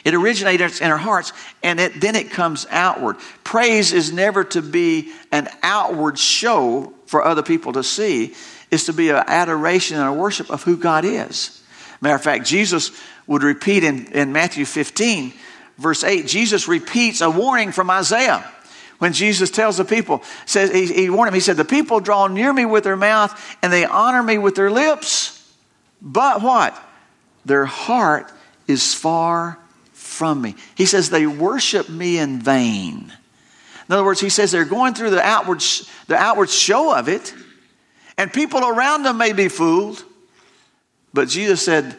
It 0.04 0.14
originates 0.14 0.82
in 0.82 0.92
our 0.92 0.98
hearts 0.98 1.34
and 1.64 1.80
it, 1.80 2.00
then 2.02 2.16
it 2.16 2.32
comes 2.32 2.66
outward. 2.70 3.18
Praise 3.44 3.94
is 3.94 4.12
never 4.12 4.44
to 4.46 4.62
be 4.62 5.12
an 5.32 5.48
outward 5.62 6.18
show 6.18 6.94
for 7.06 7.24
other 7.24 7.44
people 7.44 7.74
to 7.74 7.84
see, 7.84 8.34
it's 8.72 8.88
to 8.88 8.94
be 8.94 9.10
an 9.10 9.24
adoration 9.28 9.98
and 9.98 10.08
a 10.08 10.14
worship 10.14 10.50
of 10.50 10.64
who 10.64 10.76
God 10.76 11.06
is. 11.06 11.62
Matter 12.02 12.16
of 12.16 12.24
fact, 12.24 12.46
Jesus 12.46 12.92
would 13.28 13.44
repeat 13.44 13.84
in, 13.84 14.08
in 14.08 14.32
Matthew 14.34 14.66
15, 14.66 15.34
verse 15.78 16.04
8, 16.04 16.28
Jesus 16.28 16.68
repeats 16.68 17.22
a 17.22 17.30
warning 17.30 17.72
from 17.72 17.90
Isaiah 17.90 18.52
when 19.00 19.14
Jesus 19.14 19.52
tells 19.52 19.78
the 19.78 19.86
people, 19.86 20.24
says 20.46 20.72
he, 20.72 20.86
he 20.88 21.10
warned 21.10 21.28
them, 21.28 21.34
he 21.34 21.40
said, 21.40 21.58
The 21.58 21.66
people 21.66 22.00
draw 22.00 22.28
near 22.28 22.52
me 22.52 22.66
with 22.66 22.84
their 22.84 22.96
mouth 22.96 23.58
and 23.62 23.72
they 23.72 23.86
honor 23.86 24.24
me 24.24 24.38
with 24.38 24.56
their 24.56 24.72
lips. 24.72 25.54
But 26.02 26.42
what? 26.42 26.78
Their 27.46 27.66
heart 27.66 28.32
is 28.68 28.94
far 28.94 29.60
from 29.92 30.42
me. 30.42 30.56
He 30.76 30.86
says 30.86 31.10
they 31.10 31.28
worship 31.28 31.90
me 31.90 32.18
in 32.18 32.40
vain. 32.40 33.14
In 33.88 33.94
other 33.94 34.04
words, 34.04 34.20
he 34.20 34.30
says 34.30 34.52
they're 34.52 34.66
going 34.66 34.94
through 34.94 35.12
the 35.12 35.22
outward, 35.22 35.62
the 36.08 36.16
outward 36.16 36.50
show 36.50 36.96
of 36.96 37.08
it, 37.08 37.34
and 38.18 38.32
people 38.32 38.66
around 38.66 39.04
them 39.04 39.18
may 39.18 39.34
be 39.34 39.48
fooled. 39.48 40.04
But 41.14 41.28
Jesus 41.28 41.64
said, 41.64 41.96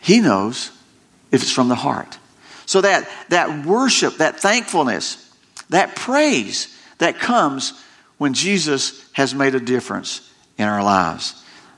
He 0.00 0.20
knows 0.20 0.70
if 1.30 1.42
it's 1.42 1.52
from 1.52 1.68
the 1.68 1.74
heart. 1.74 2.18
So 2.72 2.80
that, 2.80 3.06
that 3.28 3.66
worship, 3.66 4.16
that 4.16 4.40
thankfulness, 4.40 5.30
that 5.68 5.94
praise 5.94 6.74
that 6.96 7.18
comes 7.18 7.78
when 8.16 8.32
Jesus 8.32 9.06
has 9.12 9.34
made 9.34 9.54
a 9.54 9.60
difference 9.60 10.32
in 10.56 10.66
our 10.66 10.82
lives. 10.82 11.34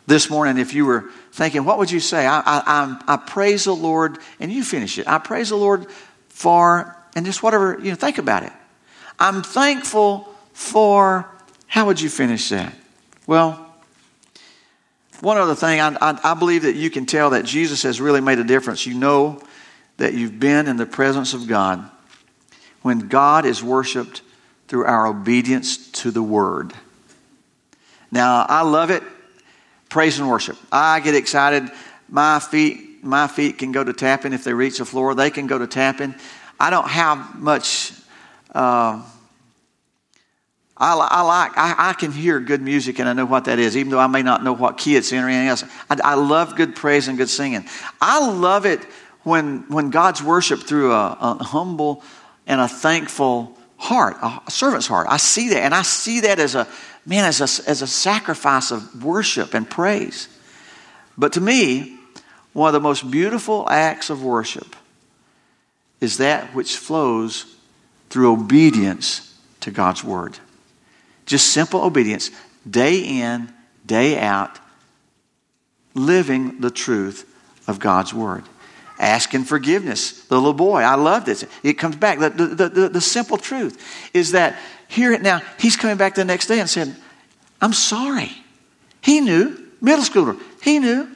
This 0.07 0.31
morning, 0.31 0.57
if 0.57 0.73
you 0.73 0.87
were 0.87 1.11
thinking, 1.33 1.65
what 1.65 1.79
would 1.79 1.91
you 1.91 1.99
say? 1.99 2.25
I, 2.29 2.41
I, 2.47 2.97
I, 3.09 3.17
praise 3.17 3.65
the 3.65 3.75
Lord, 3.75 4.19
and 4.39 4.53
you 4.53 4.63
finish 4.63 4.97
it. 4.97 5.09
I 5.09 5.19
praise 5.19 5.49
the 5.49 5.57
Lord 5.57 5.91
for, 6.29 6.97
and 7.17 7.27
just 7.27 7.43
whatever, 7.43 7.77
you 7.83 7.91
know, 7.91 7.97
think 7.97 8.19
about 8.19 8.45
it. 8.45 8.53
I'm 9.19 9.43
thankful 9.43 10.33
for, 10.53 11.29
how 11.67 11.87
would 11.87 12.01
you 12.01 12.09
finish 12.09 12.51
that? 12.51 12.73
Well, 13.27 13.75
one 15.23 15.39
other 15.39 15.57
thing, 15.57 15.81
I, 15.81 15.89
I, 16.01 16.21
I 16.23 16.35
believe 16.35 16.63
that 16.63 16.77
you 16.77 16.89
can 16.89 17.05
tell 17.05 17.31
that 17.31 17.45
Jesus 17.45 17.83
has 17.83 18.01
really 18.01 18.21
made 18.21 18.39
a 18.39 18.45
difference. 18.45 18.87
You 18.87 18.95
know 18.95 19.43
that 19.97 20.15
you've 20.15 20.41
been 20.41 20.67
in 20.67 20.77
the 20.77 20.87
presence 20.87 21.35
of 21.35 21.47
God 21.47 21.89
when 22.83 23.09
God 23.09 23.47
is 23.47 23.63
worshiped 23.63 24.23
through 24.69 24.85
our 24.85 25.07
obedience 25.07 25.91
to 25.93 26.11
the 26.11 26.23
Word. 26.23 26.73
Now, 28.11 28.47
I 28.49 28.63
love 28.63 28.91
it. 28.91 29.03
Praise 29.89 30.19
and 30.19 30.29
worship. 30.29 30.57
I 30.71 31.01
get 31.01 31.15
excited. 31.15 31.71
My 32.09 32.41
feet, 32.41 33.05
my 33.05 33.27
feet 33.27 33.59
can 33.59 33.73
go 33.73 33.85
to 33.85 33.93
tapping 33.93 34.33
if 34.33 34.45
they 34.45 34.53
reach 34.53 34.79
the 34.79 34.85
floor. 34.85 35.15
They 35.15 35.31
can 35.31 35.47
go 35.47 35.59
to 35.59 35.67
tapping. 35.67 36.15
I 36.59 36.71
don't 36.71 36.89
have 36.89 37.41
much. 37.41 37.93
Uh, 38.55 39.03
I, 40.77 40.95
I, 40.95 41.23
like. 41.23 41.57
I, 41.57 41.91
I, 41.91 41.93
can 41.93 42.11
hear 42.11 42.41
good 42.41 42.61
music 42.61 42.99
and 42.99 43.09
I 43.09 43.13
know 43.13 43.25
what 43.25 43.45
that 43.45 43.59
is, 43.59 43.77
even 43.77 43.91
though 43.91 43.99
I 43.99 44.07
may 44.09 44.23
not 44.23 44.43
know 44.43 44.53
what 44.53 44.77
key 44.77 44.97
it's 44.97 45.13
in 45.13 45.23
or 45.23 45.29
anything 45.29 45.49
else. 45.49 45.65
I, 45.89 45.97
I 46.03 46.15
love 46.15 46.57
good 46.57 46.75
praise 46.75 47.07
and 47.07 47.17
good 47.17 47.29
singing. 47.29 47.65
I 48.01 48.29
love 48.29 48.67
it 48.67 48.81
when, 49.25 49.65
when 49.69 49.91
God's 49.91 50.23
worship 50.23 50.61
through 50.61 50.93
a, 50.93 51.17
a 51.21 51.45
humble 51.45 52.03
and 52.47 52.61
a 52.61 52.69
thankful 52.69 53.59
heart, 53.77 54.17
a 54.23 54.51
servant's 54.51 54.87
heart. 54.87 55.07
I 55.11 55.17
see 55.17 55.51
that, 55.51 55.63
and 55.63 55.75
I 55.75 55.83
see 55.83 56.21
that 56.21 56.39
as 56.39 56.55
a 56.55 56.69
man, 57.05 57.25
as 57.25 57.41
a, 57.41 57.69
as 57.69 57.83
a 57.83 57.87
sacrifice 57.87 58.71
of 58.71 59.05
worship 59.05 59.55
and 59.55 59.69
praise. 59.69 60.29
But 61.19 61.33
to 61.35 61.41
me, 61.41 61.99
one 62.53 62.69
of 62.69 62.73
the 62.75 62.81
most 62.81 63.11
beautiful 63.11 63.69
acts 63.69 64.11
of 64.11 64.23
worship 64.23 64.77
is 66.01 66.19
that 66.19 66.55
which 66.55 66.77
flows 66.77 67.57
through 68.11 68.33
obedience 68.33 69.37
to 69.61 69.71
God's 69.71 70.05
word. 70.05 70.39
Just 71.27 71.53
simple 71.53 71.83
obedience, 71.83 72.31
day 72.69 73.01
in, 73.01 73.53
day 73.87 74.19
out, 74.19 74.59
living 75.95 76.61
the 76.61 76.71
truth 76.71 77.31
of 77.67 77.79
God's 77.79 78.13
word 78.13 78.45
asking 79.05 79.45
forgiveness. 79.45 80.25
The 80.27 80.37
little 80.37 80.55
boy, 80.55 80.81
I 80.81 80.95
love 80.95 81.25
this. 81.25 81.45
It 81.63 81.75
comes 81.75 81.97
back. 81.97 82.19
The, 82.19 82.31
the, 82.31 82.69
the, 82.69 82.89
the, 82.89 83.01
simple 83.01 83.37
truth 83.37 84.11
is 84.15 84.33
that 84.33 84.57
here 84.89 85.13
it 85.13 85.23
now, 85.23 85.43
he's 85.59 85.77
coming 85.77 85.97
back 85.97 86.15
the 86.15 86.25
next 86.25 86.47
day 86.47 86.59
and 86.59 86.69
said, 86.69 86.97
I'm 87.61 87.73
sorry. 87.73 88.33
He 89.03 89.21
knew, 89.21 89.71
middle 89.81 90.05
schooler, 90.05 90.41
he 90.63 90.79
knew. 90.79 91.09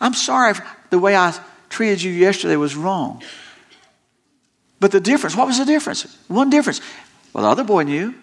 I'm 0.00 0.14
sorry 0.14 0.54
the 0.90 0.98
way 0.98 1.16
I 1.16 1.38
treated 1.68 2.02
you 2.02 2.12
yesterday 2.12 2.56
was 2.56 2.74
wrong. 2.74 3.22
But 4.80 4.92
the 4.92 5.00
difference, 5.00 5.36
what 5.36 5.46
was 5.46 5.58
the 5.58 5.64
difference? 5.64 6.16
One 6.28 6.50
difference. 6.50 6.80
Well, 7.32 7.44
the 7.44 7.50
other 7.50 7.64
boy 7.64 7.82
knew. 7.82 8.14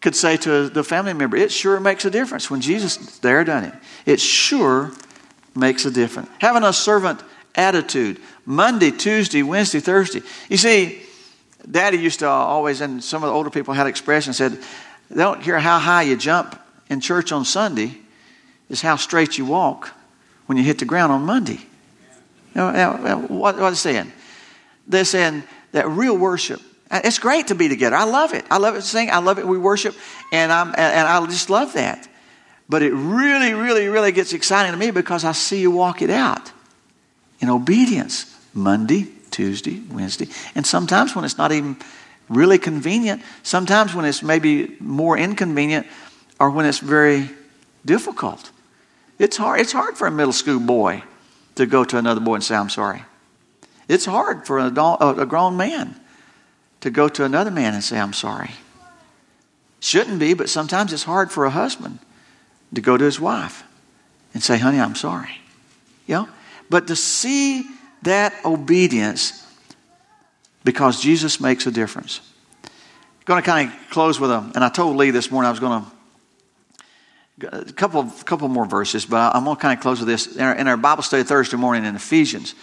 Could 0.00 0.16
say 0.16 0.36
to 0.38 0.68
the 0.68 0.82
family 0.82 1.14
member, 1.14 1.36
it 1.36 1.52
sure 1.52 1.78
makes 1.78 2.04
a 2.04 2.10
difference 2.10 2.50
when 2.50 2.60
Jesus 2.60 2.96
there 3.20 3.44
done 3.44 3.64
it. 3.64 3.74
It 4.04 4.20
sure 4.20 4.90
makes 5.54 5.86
a 5.86 5.92
difference. 5.92 6.28
Having 6.40 6.64
a 6.64 6.72
servant 6.72 7.22
attitude. 7.54 8.20
Monday, 8.44 8.90
Tuesday, 8.90 9.42
Wednesday, 9.42 9.80
Thursday. 9.80 10.22
You 10.48 10.56
see, 10.56 11.02
Daddy 11.70 11.98
used 11.98 12.20
to 12.20 12.28
always, 12.28 12.80
and 12.80 13.02
some 13.02 13.22
of 13.22 13.28
the 13.28 13.34
older 13.34 13.50
people 13.50 13.74
had 13.74 13.86
expressions 13.86 14.36
said, 14.36 14.58
they 15.10 15.22
don't 15.22 15.42
care 15.42 15.58
how 15.58 15.78
high 15.78 16.02
you 16.02 16.16
jump 16.16 16.58
in 16.88 17.00
church 17.00 17.32
on 17.32 17.44
Sunday, 17.44 17.96
is 18.68 18.80
how 18.80 18.96
straight 18.96 19.38
you 19.38 19.44
walk 19.44 19.90
when 20.46 20.58
you 20.58 20.64
hit 20.64 20.78
the 20.78 20.84
ground 20.84 21.12
on 21.12 21.24
Monday. 21.24 21.60
Now, 22.54 22.70
now, 22.70 23.18
what, 23.18 23.56
what 23.56 23.62
are 23.62 23.70
they 23.70 23.76
saying? 23.76 24.12
They're 24.86 25.04
saying 25.04 25.44
that 25.72 25.88
real 25.88 26.16
worship, 26.16 26.60
uh, 26.90 27.00
it's 27.04 27.18
great 27.18 27.46
to 27.48 27.54
be 27.54 27.68
together. 27.68 27.96
I 27.96 28.04
love 28.04 28.34
it. 28.34 28.44
I 28.50 28.58
love 28.58 28.74
it 28.74 28.80
to 28.80 28.86
sing. 28.86 29.10
I 29.10 29.18
love 29.18 29.38
it. 29.38 29.46
We 29.46 29.56
worship, 29.56 29.94
and 30.30 30.52
I'm 30.52 30.74
and 30.76 31.08
I 31.08 31.24
just 31.26 31.48
love 31.48 31.72
that. 31.72 32.06
But 32.68 32.82
it 32.82 32.92
really, 32.92 33.54
really, 33.54 33.88
really 33.88 34.12
gets 34.12 34.34
exciting 34.34 34.72
to 34.72 34.78
me 34.78 34.90
because 34.90 35.24
I 35.24 35.32
see 35.32 35.60
you 35.60 35.70
walk 35.70 36.02
it 36.02 36.10
out 36.10 36.52
in 37.42 37.50
obedience 37.50 38.34
Monday, 38.54 39.08
Tuesday, 39.30 39.82
Wednesday, 39.90 40.28
and 40.54 40.66
sometimes 40.66 41.14
when 41.14 41.24
it's 41.24 41.36
not 41.36 41.52
even 41.52 41.76
really 42.28 42.56
convenient, 42.56 43.20
sometimes 43.42 43.94
when 43.94 44.04
it's 44.04 44.22
maybe 44.22 44.76
more 44.80 45.18
inconvenient, 45.18 45.86
or 46.38 46.50
when 46.50 46.64
it's 46.64 46.78
very 46.78 47.28
difficult. 47.84 48.50
It's 49.18 49.36
hard, 49.36 49.60
it's 49.60 49.72
hard 49.72 49.98
for 49.98 50.06
a 50.06 50.10
middle 50.10 50.32
school 50.32 50.60
boy 50.60 51.02
to 51.56 51.66
go 51.66 51.84
to 51.84 51.98
another 51.98 52.20
boy 52.20 52.36
and 52.36 52.44
say, 52.44 52.54
I'm 52.54 52.70
sorry. 52.70 53.04
It's 53.88 54.06
hard 54.06 54.46
for 54.46 54.58
an 54.58 54.66
adult, 54.66 55.02
uh, 55.02 55.14
a 55.18 55.26
grown 55.26 55.56
man 55.56 56.00
to 56.80 56.90
go 56.90 57.08
to 57.08 57.24
another 57.24 57.50
man 57.50 57.74
and 57.74 57.84
say, 57.84 57.98
I'm 57.98 58.12
sorry. 58.12 58.52
Shouldn't 59.80 60.18
be, 60.18 60.34
but 60.34 60.48
sometimes 60.48 60.92
it's 60.92 61.02
hard 61.02 61.30
for 61.30 61.44
a 61.44 61.50
husband 61.50 61.98
to 62.74 62.80
go 62.80 62.96
to 62.96 63.04
his 63.04 63.20
wife 63.20 63.64
and 64.32 64.42
say, 64.42 64.58
honey, 64.58 64.80
I'm 64.80 64.94
sorry. 64.94 65.40
You 66.06 66.14
know? 66.14 66.28
But 66.72 66.86
to 66.86 66.96
see 66.96 67.66
that 68.00 68.32
obedience 68.46 69.46
because 70.64 71.02
Jesus 71.02 71.38
makes 71.38 71.66
a 71.66 71.70
difference. 71.70 72.22
I'm 72.64 72.70
going 73.26 73.42
to 73.42 73.46
kind 73.46 73.68
of 73.68 73.90
close 73.90 74.18
with 74.18 74.30
a, 74.30 74.38
and 74.54 74.64
I 74.64 74.70
told 74.70 74.96
Lee 74.96 75.10
this 75.10 75.30
morning 75.30 75.48
I 75.48 75.50
was 75.50 75.60
going 75.60 75.84
to, 77.42 77.68
a 77.68 77.72
couple, 77.74 78.04
couple 78.24 78.48
more 78.48 78.64
verses, 78.64 79.04
but 79.04 79.36
I'm 79.36 79.44
going 79.44 79.54
to 79.54 79.60
kind 79.60 79.76
of 79.76 79.82
close 79.82 79.98
with 79.98 80.08
this. 80.08 80.34
In 80.34 80.40
our, 80.40 80.54
in 80.54 80.66
our 80.66 80.78
Bible 80.78 81.02
study 81.02 81.24
Thursday 81.24 81.58
morning 81.58 81.84
in 81.84 81.94
Ephesians, 81.94 82.54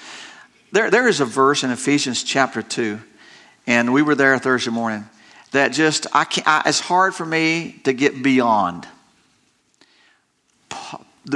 there, 0.72 0.89
there 0.89 1.08
is 1.08 1.19
a 1.19 1.26
verse 1.26 1.63
in 1.63 1.69
Ephesians 1.69 2.24
chapter 2.24 2.63
2, 2.63 3.00
and 3.67 3.93
we 3.93 4.02
were 4.02 4.15
there 4.15 4.39
Thursday 4.39 4.72
morning, 4.72 5.08
that 5.52 5.72
just, 5.72 6.08
I 6.13 6.26
can't, 6.26 6.48
I, 6.48 6.63
it's 6.65 6.80
hard 6.80 7.13
for 7.13 7.28
me 7.28 7.80
to 7.84 7.93
get 7.93 8.24
beyond. 8.24 8.88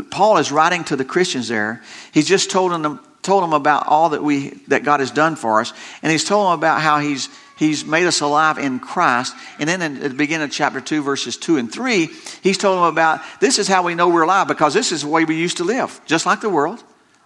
Paul 0.01 0.37
is 0.37 0.51
writing 0.51 0.83
to 0.85 0.95
the 0.95 1.05
Christians 1.05 1.47
there. 1.47 1.81
He's 2.13 2.27
just 2.27 2.49
told 2.49 2.71
them, 2.71 2.99
told 3.21 3.43
them 3.43 3.53
about 3.53 3.87
all 3.87 4.09
that 4.09 4.23
we 4.23 4.49
that 4.67 4.83
God 4.83 4.99
has 4.99 5.11
done 5.11 5.35
for 5.35 5.61
us, 5.61 5.73
and 6.01 6.11
he's 6.11 6.23
told 6.23 6.47
them 6.47 6.59
about 6.59 6.81
how 6.81 6.99
he's 6.99 7.29
He's 7.57 7.85
made 7.85 8.05
us 8.05 8.21
alive 8.21 8.57
in 8.57 8.79
Christ. 8.79 9.35
And 9.59 9.69
then 9.69 9.81
in, 9.81 9.97
at 9.97 10.09
the 10.09 10.17
beginning 10.17 10.45
of 10.45 10.51
chapter 10.51 10.81
2, 10.81 11.03
verses 11.03 11.37
2 11.37 11.57
and 11.57 11.71
3, 11.71 12.09
he's 12.41 12.57
told 12.57 12.77
them 12.77 12.85
about 12.85 13.21
this 13.39 13.59
is 13.59 13.67
how 13.67 13.83
we 13.83 13.95
know 13.95 14.09
we're 14.09 14.23
alive 14.23 14.47
because 14.47 14.73
this 14.73 14.91
is 14.91 15.03
the 15.03 15.07
way 15.07 15.23
we 15.23 15.37
used 15.37 15.57
to 15.57 15.63
live, 15.63 16.01
just 16.05 16.25
like 16.25 16.41
the 16.41 16.49
world, 16.49 16.83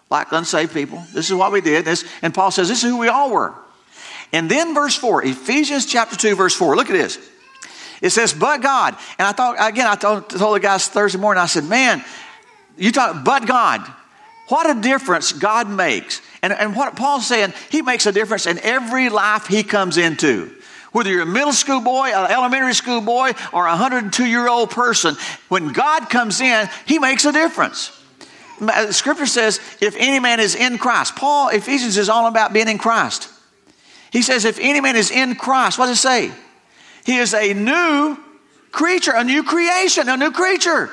like 0.10 0.32
unsaved 0.32 0.74
people. 0.74 1.02
This 1.14 1.30
is 1.30 1.36
what 1.36 1.52
we 1.52 1.62
did. 1.62 1.86
This, 1.86 2.06
and 2.22 2.34
Paul 2.34 2.52
says 2.52 2.68
this 2.68 2.84
is 2.84 2.90
who 2.90 2.98
we 2.98 3.08
all 3.08 3.32
were. 3.32 3.54
And 4.34 4.52
then 4.52 4.74
verse 4.74 4.96
4, 4.96 5.26
Ephesians 5.26 5.86
chapter 5.86 6.18
2, 6.18 6.36
verse 6.36 6.54
4, 6.54 6.76
look 6.76 6.90
at 6.90 6.94
this. 6.94 7.18
It 8.02 8.10
says, 8.10 8.34
but 8.34 8.62
God. 8.62 8.96
And 9.18 9.28
I 9.28 9.32
thought, 9.32 9.56
again, 9.60 9.88
I 9.88 9.96
told, 9.96 10.30
told 10.30 10.56
the 10.56 10.60
guys 10.60 10.88
Thursday 10.88 11.18
morning, 11.18 11.42
I 11.42 11.48
said, 11.48 11.64
man, 11.64 12.04
you 12.78 12.92
talk, 12.92 13.24
but 13.24 13.46
God. 13.46 13.82
What 14.50 14.70
a 14.70 14.80
difference 14.80 15.34
God 15.34 15.70
makes. 15.70 16.22
And, 16.42 16.54
and 16.54 16.76
what 16.76 16.96
Paul's 16.96 17.28
saying, 17.28 17.54
he 17.70 17.82
makes 17.82 18.06
a 18.06 18.12
difference 18.12 18.46
in 18.46 18.60
every 18.60 19.10
life 19.10 19.48
he 19.48 19.64
comes 19.64 19.98
into. 19.98 20.54
Whether 20.94 21.12
you're 21.12 21.24
a 21.24 21.26
middle 21.26 21.52
school 21.52 21.82
boy, 21.82 22.08
an 22.08 22.32
elementary 22.32 22.74
school 22.74 23.02
boy, 23.02 23.32
or 23.52 23.66
a 23.68 23.72
102 23.72 24.26
year 24.26 24.48
old 24.48 24.70
person, 24.70 25.16
when 25.50 25.74
God 25.74 26.10
comes 26.10 26.40
in, 26.40 26.70
he 26.86 26.98
makes 26.98 27.26
a 27.26 27.34
difference. 27.34 27.92
Scripture 28.92 29.26
says, 29.26 29.60
if 29.82 29.96
any 29.98 30.20
man 30.20 30.40
is 30.40 30.56
in 30.56 30.78
Christ, 30.78 31.16
Paul, 31.16 31.50
Ephesians 31.50 31.98
is 31.98 32.10
all 32.10 32.28
about 32.28 32.54
being 32.54 32.68
in 32.68 32.78
Christ. 32.78 33.30
He 34.12 34.22
says, 34.22 34.46
if 34.46 34.58
any 34.60 34.82
man 34.82 34.96
is 34.96 35.12
in 35.12 35.36
Christ, 35.36 35.78
what 35.78 35.88
does 35.88 35.98
it 35.98 36.02
say? 36.02 36.32
He 37.06 37.18
is 37.18 37.34
a 37.34 37.54
new 37.54 38.18
creature, 38.72 39.14
a 39.16 39.24
new 39.24 39.44
creation, 39.44 40.10
a 40.10 40.18
new 40.18 40.32
creature. 40.32 40.90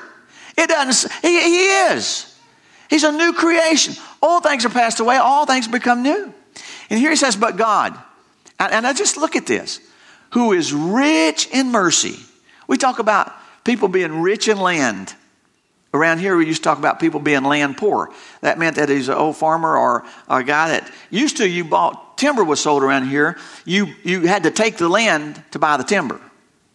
It 0.56 0.68
doesn't, 0.68 1.12
he, 1.22 1.40
he 1.40 1.66
is. 1.66 2.30
He's 2.90 3.04
a 3.04 3.12
new 3.12 3.32
creation. 3.32 3.94
All 4.22 4.40
things 4.40 4.64
are 4.64 4.70
passed 4.70 5.00
away, 5.00 5.16
all 5.16 5.46
things 5.46 5.68
become 5.68 6.02
new. 6.02 6.32
And 6.90 6.98
here 6.98 7.10
he 7.10 7.16
says, 7.16 7.36
but 7.36 7.56
God. 7.56 7.98
And, 8.58 8.72
and 8.72 8.86
I 8.86 8.92
just 8.92 9.16
look 9.16 9.36
at 9.36 9.46
this 9.46 9.80
who 10.30 10.52
is 10.52 10.72
rich 10.72 11.48
in 11.52 11.70
mercy. 11.70 12.16
We 12.66 12.76
talk 12.76 12.98
about 12.98 13.32
people 13.64 13.88
being 13.88 14.20
rich 14.20 14.48
in 14.48 14.58
land. 14.58 15.14
Around 15.92 16.18
here, 16.18 16.36
we 16.36 16.46
used 16.46 16.64
to 16.64 16.68
talk 16.68 16.78
about 16.78 16.98
people 16.98 17.20
being 17.20 17.44
land 17.44 17.76
poor. 17.76 18.12
That 18.40 18.58
meant 18.58 18.76
that 18.76 18.88
he's 18.88 19.08
an 19.08 19.14
old 19.14 19.36
farmer 19.36 19.76
or 19.76 20.04
a 20.28 20.42
guy 20.42 20.70
that 20.70 20.90
used 21.08 21.36
to, 21.36 21.48
you 21.48 21.64
bought 21.64 22.18
timber 22.18 22.42
was 22.42 22.60
sold 22.60 22.82
around 22.82 23.08
here. 23.08 23.38
You, 23.64 23.94
you 24.02 24.22
had 24.22 24.42
to 24.42 24.50
take 24.50 24.76
the 24.76 24.88
land 24.88 25.40
to 25.52 25.60
buy 25.60 25.76
the 25.76 25.84
timber. 25.84 26.20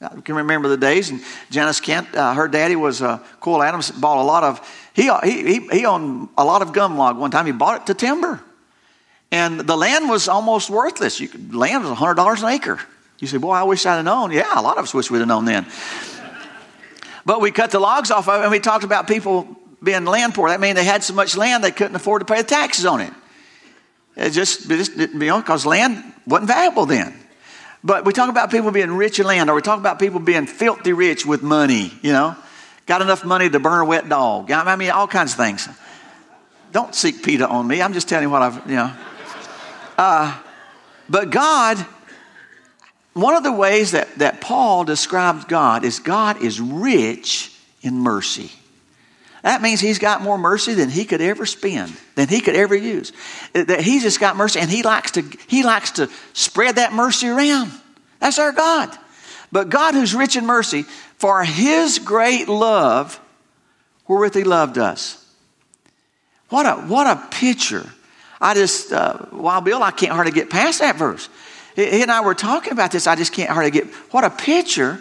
I 0.01 0.21
can 0.21 0.35
remember 0.35 0.69
the 0.69 0.77
days, 0.77 1.09
and 1.09 1.21
Janice 1.49 1.81
Kent, 1.81 2.15
uh, 2.15 2.33
her 2.33 2.47
daddy 2.47 2.77
was 2.77 3.01
uh, 3.01 3.19
Cole 3.41 3.62
Adams, 3.62 3.91
bought 3.91 4.21
a 4.21 4.23
lot 4.23 4.43
of, 4.43 4.62
he, 4.93 5.12
he, 5.23 5.67
he 5.67 5.85
owned 5.85 6.29
a 6.38 6.45
lot 6.45 6.62
of 6.62 6.71
gum 6.71 6.97
log 6.97 7.17
one 7.17 7.31
time. 7.31 7.45
He 7.45 7.51
bought 7.51 7.81
it 7.81 7.88
to 7.88 7.93
timber. 7.93 8.41
And 9.31 9.59
the 9.59 9.75
land 9.75 10.09
was 10.09 10.27
almost 10.27 10.69
worthless. 10.69 11.19
You 11.19 11.27
could, 11.27 11.53
land 11.53 11.83
was 11.83 11.97
$100 11.97 12.43
an 12.43 12.49
acre. 12.49 12.79
You 13.19 13.27
say, 13.27 13.38
boy, 13.38 13.51
I 13.51 13.63
wish 13.63 13.85
I'd 13.85 13.97
have 13.97 14.05
known. 14.05 14.31
Yeah, 14.31 14.59
a 14.59 14.62
lot 14.62 14.77
of 14.77 14.85
us 14.85 14.93
wish 14.93 15.12
we'd 15.12 15.19
have 15.19 15.27
known 15.27 15.45
then. 15.45 15.67
But 17.25 17.41
we 17.41 17.51
cut 17.51 17.71
the 17.71 17.79
logs 17.79 18.09
off 18.09 18.29
of 18.29 18.39
it, 18.39 18.43
and 18.43 18.51
we 18.51 18.59
talked 18.59 18.85
about 18.85 19.07
people 19.07 19.57
being 19.83 20.05
land 20.05 20.33
poor. 20.33 20.47
That 20.47 20.62
means 20.62 20.75
they 20.75 20.85
had 20.85 21.03
so 21.03 21.13
much 21.13 21.35
land 21.35 21.63
they 21.63 21.71
couldn't 21.71 21.95
afford 21.95 22.21
to 22.21 22.25
pay 22.25 22.41
the 22.41 22.47
taxes 22.47 22.85
on 22.85 23.01
it. 23.01 23.13
It 24.15 24.31
just, 24.31 24.71
it 24.71 24.77
just 24.77 24.95
you 24.95 25.07
know, 25.07 25.39
because 25.39 25.65
land 25.65 26.01
wasn't 26.25 26.47
valuable 26.47 26.85
then. 26.85 27.18
But 27.83 28.05
we 28.05 28.13
talk 28.13 28.29
about 28.29 28.51
people 28.51 28.71
being 28.71 28.91
rich 28.91 29.19
in 29.19 29.25
land, 29.25 29.49
or 29.49 29.55
we 29.55 29.61
talk 29.61 29.79
about 29.79 29.99
people 29.99 30.19
being 30.19 30.47
filthy 30.47 30.93
rich 30.93 31.25
with 31.25 31.41
money, 31.41 31.93
you 32.01 32.11
know, 32.11 32.35
got 32.85 33.01
enough 33.01 33.23
money 33.23 33.49
to 33.49 33.59
burn 33.59 33.81
a 33.81 33.85
wet 33.85 34.09
dog. 34.09 34.51
I 34.51 34.75
mean, 34.75 34.89
all 34.89 35.07
kinds 35.07 35.31
of 35.31 35.37
things. 35.37 35.67
Don't 36.71 36.93
seek 36.93 37.23
PETA 37.23 37.47
on 37.47 37.67
me. 37.67 37.81
I'm 37.81 37.93
just 37.93 38.09
telling 38.09 38.23
you 38.23 38.29
what 38.29 38.41
I've, 38.41 38.69
you 38.69 38.75
know. 38.75 38.93
Uh, 39.97 40.37
but 41.09 41.29
God, 41.29 41.77
one 43.13 43.35
of 43.35 43.43
the 43.43 43.51
ways 43.51 43.91
that, 43.91 44.13
that 44.15 44.39
Paul 44.39 44.83
describes 44.83 45.45
God 45.45 45.83
is 45.83 45.99
God 45.99 46.41
is 46.43 46.61
rich 46.61 47.53
in 47.81 47.95
mercy. 47.95 48.51
That 49.43 49.62
means 49.62 49.80
he's 49.80 49.99
got 49.99 50.21
more 50.21 50.38
mercy 50.38 50.73
than 50.73 50.89
he 50.89 51.06
could 51.06 51.21
ever 51.21 51.45
spend, 51.45 51.95
than 52.15 52.28
he 52.28 52.41
could 52.41 52.56
ever 52.56 52.75
use. 52.75 53.13
That 53.54 53.82
he's 53.82 54.04
just 54.04 54.19
got 54.19 54.36
mercy 54.36 54.60
and 54.60 54.69
he 54.69 54.84
likes 54.84 55.12
to 55.12 55.23
he 55.47 55.63
likes 55.63 55.91
to 55.91 56.10
spread 56.34 56.75
that 56.75 56.93
mercy 56.93 57.28
around. 57.28 57.71
That's 58.19 58.39
our 58.39 58.52
God. 58.52 58.95
But 59.52 59.69
God 59.69 59.93
who's 59.93 60.13
rich 60.13 60.36
in 60.36 60.45
mercy, 60.45 60.84
for 61.17 61.43
his 61.43 61.99
great 61.99 62.47
love 62.49 63.19
wherewith 64.08 64.36
he 64.36 64.43
loved 64.43 64.78
us. 64.78 65.25
What 66.49 66.65
a 66.65 66.73
what 66.82 67.08
a 67.08 67.28
picture. 67.32 67.89
I 68.41 68.54
just 68.54 68.91
uh, 68.91 69.17
while 69.32 69.62
Bill, 69.62 69.82
I 69.82 69.91
can't 69.91 70.12
hardly 70.12 70.34
get 70.34 70.49
past 70.49 70.80
that 70.80 70.97
verse. 70.97 71.30
He 71.75 72.02
and 72.02 72.12
I 72.12 72.21
were 72.21 72.36
talking 72.36 72.73
about 72.73 72.91
this. 72.91 73.08
I 73.08 73.15
just 73.15 73.32
can't 73.32 73.49
hardly 73.49 73.71
get 73.71 73.88
what 74.12 74.23
a 74.25 74.30
picture 74.30 74.99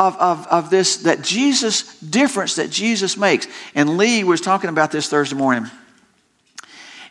of, 0.00 0.16
of, 0.16 0.46
of 0.46 0.70
this, 0.70 0.96
that 0.98 1.20
Jesus, 1.20 1.98
difference 2.00 2.56
that 2.56 2.70
Jesus 2.70 3.18
makes. 3.18 3.46
And 3.74 3.98
Lee 3.98 4.24
was 4.24 4.40
talking 4.40 4.70
about 4.70 4.90
this 4.90 5.10
Thursday 5.10 5.36
morning. 5.36 5.70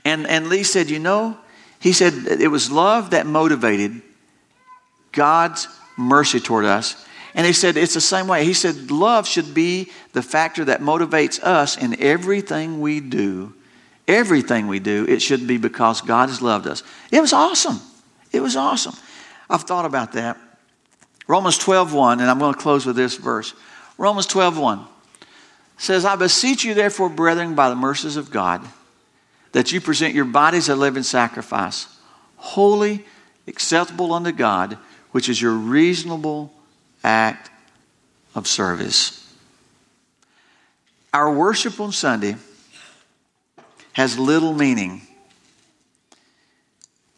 And, 0.03 0.25
and 0.25 0.47
Lee 0.47 0.63
said, 0.63 0.89
You 0.89 0.97
know, 0.97 1.37
he 1.79 1.93
said 1.93 2.13
it 2.41 2.47
was 2.47 2.71
love 2.71 3.11
that 3.11 3.27
motivated 3.27 4.01
God's 5.11 5.67
mercy 5.97 6.39
toward 6.39 6.65
us. 6.65 7.05
And 7.35 7.45
he 7.45 7.53
said 7.53 7.77
it's 7.77 7.93
the 7.93 8.01
same 8.01 8.27
way. 8.27 8.43
He 8.43 8.55
said 8.55 8.89
love 8.89 9.27
should 9.27 9.53
be 9.53 9.91
the 10.13 10.23
factor 10.23 10.65
that 10.65 10.81
motivates 10.81 11.39
us 11.43 11.77
in 11.77 12.01
everything 12.01 12.81
we 12.81 13.01
do. 13.01 13.53
Everything 14.07 14.67
we 14.67 14.79
do, 14.79 15.05
it 15.07 15.21
should 15.21 15.45
be 15.45 15.59
because 15.59 16.01
God 16.01 16.29
has 16.29 16.41
loved 16.41 16.65
us. 16.65 16.81
It 17.11 17.21
was 17.21 17.33
awesome. 17.33 17.79
It 18.31 18.39
was 18.39 18.55
awesome. 18.55 18.95
I've 19.47 19.61
thought 19.61 19.85
about 19.85 20.13
that. 20.13 20.39
Romans 21.29 21.59
12:1, 21.59 22.13
and 22.13 22.23
I'm 22.23 22.39
going 22.39 22.55
to 22.55 22.59
close 22.59 22.87
with 22.87 22.95
this 22.95 23.15
verse. 23.15 23.53
Romans 23.99 24.25
12:1 24.25 24.87
says, 25.77 26.03
I 26.03 26.15
beseech 26.15 26.63
you, 26.63 26.73
therefore, 26.73 27.07
brethren, 27.07 27.53
by 27.53 27.69
the 27.69 27.75
mercies 27.75 28.17
of 28.17 28.31
God, 28.31 28.67
that 29.51 29.71
you 29.71 29.79
present 29.79 30.15
your 30.15 30.25
bodies 30.25 30.69
a 30.69 30.75
living 30.75 31.03
sacrifice, 31.03 31.85
holy, 32.37 33.05
acceptable 33.47 34.11
unto 34.11 34.31
God, 34.31 34.79
which 35.11 35.29
is 35.29 35.39
your 35.39 35.53
reasonable 35.53 36.51
act 37.03 37.51
of 38.33 38.47
service. 38.47 39.31
Our 41.13 41.31
worship 41.31 41.79
on 41.79 41.91
Sunday 41.91 42.37
has 43.93 44.17
little 44.17 44.53
meaning 44.53 45.03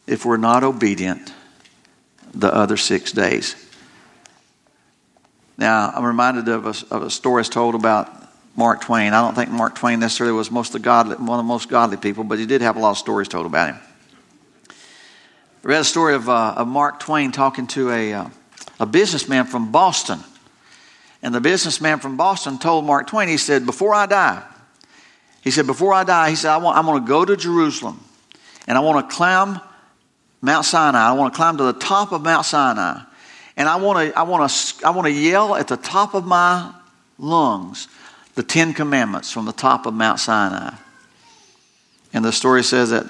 if 0.06 0.26
we're 0.26 0.36
not 0.36 0.64
obedient 0.64 1.32
the 2.34 2.54
other 2.54 2.76
six 2.76 3.10
days. 3.10 3.61
Now, 5.62 5.92
I'm 5.94 6.04
reminded 6.04 6.48
of 6.48 6.66
a, 6.66 6.92
of 6.92 7.04
a 7.04 7.08
story 7.08 7.44
told 7.44 7.76
about 7.76 8.10
Mark 8.56 8.80
Twain. 8.80 9.12
I 9.12 9.20
don't 9.20 9.36
think 9.36 9.48
Mark 9.48 9.76
Twain 9.76 10.00
necessarily 10.00 10.34
was 10.34 10.50
most 10.50 10.72
the 10.72 10.80
godly, 10.80 11.14
one 11.14 11.38
of 11.38 11.44
the 11.44 11.48
most 11.48 11.68
godly 11.68 11.96
people, 11.96 12.24
but 12.24 12.40
he 12.40 12.46
did 12.46 12.62
have 12.62 12.74
a 12.74 12.80
lot 12.80 12.90
of 12.90 12.98
stories 12.98 13.28
told 13.28 13.46
about 13.46 13.68
him. 13.68 13.80
I 14.68 14.72
read 15.62 15.82
a 15.82 15.84
story 15.84 16.16
of, 16.16 16.28
uh, 16.28 16.54
of 16.56 16.66
Mark 16.66 16.98
Twain 16.98 17.30
talking 17.30 17.68
to 17.68 17.92
a, 17.92 18.12
uh, 18.12 18.28
a 18.80 18.86
businessman 18.86 19.44
from 19.44 19.70
Boston. 19.70 20.18
And 21.22 21.32
the 21.32 21.40
businessman 21.40 22.00
from 22.00 22.16
Boston 22.16 22.58
told 22.58 22.84
Mark 22.84 23.06
Twain, 23.06 23.28
he 23.28 23.36
said, 23.36 23.64
Before 23.64 23.94
I 23.94 24.06
die, 24.06 24.42
he 25.42 25.52
said, 25.52 25.68
Before 25.68 25.94
I 25.94 26.02
die, 26.02 26.30
he 26.30 26.34
said, 26.34 26.50
I 26.50 26.56
want, 26.56 26.76
I'm 26.76 26.86
going 26.86 27.00
to 27.00 27.08
go 27.08 27.24
to 27.24 27.36
Jerusalem 27.36 28.02
and 28.66 28.76
I 28.76 28.80
want 28.80 29.08
to 29.08 29.14
climb 29.14 29.60
Mount 30.40 30.64
Sinai. 30.64 31.08
I 31.08 31.12
want 31.12 31.32
to 31.32 31.36
climb 31.36 31.56
to 31.58 31.62
the 31.62 31.72
top 31.72 32.10
of 32.10 32.22
Mount 32.22 32.46
Sinai. 32.46 33.02
And 33.56 33.68
I 33.68 33.76
want 33.76 34.12
to, 34.12 34.18
I 34.18 34.22
want 34.22 34.50
to, 34.50 34.86
I 34.86 34.90
want 34.90 35.06
to 35.06 35.12
yell 35.12 35.54
at 35.54 35.68
the 35.68 35.76
top 35.76 36.14
of 36.14 36.26
my 36.26 36.72
lungs 37.18 37.88
the 38.34 38.42
Ten 38.42 38.72
Commandments 38.72 39.30
from 39.30 39.44
the 39.44 39.52
top 39.52 39.86
of 39.86 39.94
Mount 39.94 40.18
Sinai. 40.18 40.74
And 42.14 42.24
the 42.24 42.32
story 42.32 42.62
says 42.62 42.90
that 42.90 43.06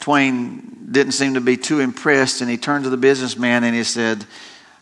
Twain 0.00 0.88
didn't 0.90 1.12
seem 1.12 1.34
to 1.34 1.40
be 1.40 1.56
too 1.56 1.80
impressed, 1.80 2.40
and 2.40 2.50
he 2.50 2.56
turned 2.56 2.84
to 2.84 2.90
the 2.90 2.96
businessman 2.96 3.64
and 3.64 3.74
he 3.74 3.84
said, 3.84 4.24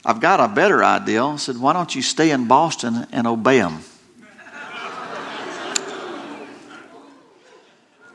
I've 0.04 0.20
got 0.20 0.38
a 0.38 0.48
better 0.48 0.84
idea. 0.84 1.32
He 1.32 1.38
said, 1.38 1.58
Why 1.58 1.72
don't 1.72 1.94
you 1.94 2.02
stay 2.02 2.30
in 2.30 2.46
Boston 2.46 3.06
and 3.10 3.26
obey 3.26 3.58
them? 3.58 3.80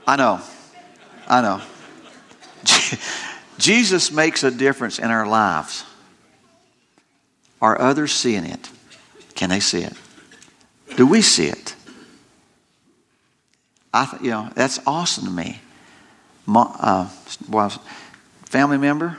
I 0.06 0.16
know. 0.16 0.42
I 1.28 1.42
know. 1.42 1.62
Jesus 3.60 4.12
makes 4.12 4.44
a 4.44 4.52
difference 4.52 4.98
in 4.98 5.06
our 5.12 5.28
lives. 5.28 5.86
Are 7.62 7.80
others 7.80 8.14
seeing 8.14 8.46
it? 8.46 8.70
Can 9.36 9.50
they 9.50 9.60
see 9.60 9.84
it? 9.84 9.94
Do 10.96 11.06
we 11.06 11.22
see 11.22 11.48
it? 11.48 11.76
I 13.94 14.06
th- 14.06 14.22
you 14.22 14.32
know, 14.32 14.50
that's 14.54 14.80
awesome 14.86 15.26
to 15.26 15.32
me. 15.32 15.62
uh, 16.48 17.10
well, 17.50 17.70
family 18.46 18.78
member 18.78 19.18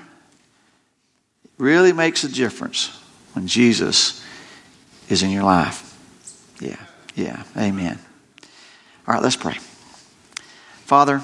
really 1.59 1.93
makes 1.93 2.25
a 2.25 2.29
difference 2.29 2.89
when 3.35 3.47
Jesus 3.47 4.25
is 5.09 5.23
in 5.23 5.31
your 5.31 5.45
life. 5.45 5.87
Yeah, 6.61 6.77
yeah, 7.15 7.43
amen. 7.57 7.99
All 9.07 9.15
right, 9.15 9.23
let's 9.23 9.37
pray. 9.37 9.57
Father, 10.85 11.23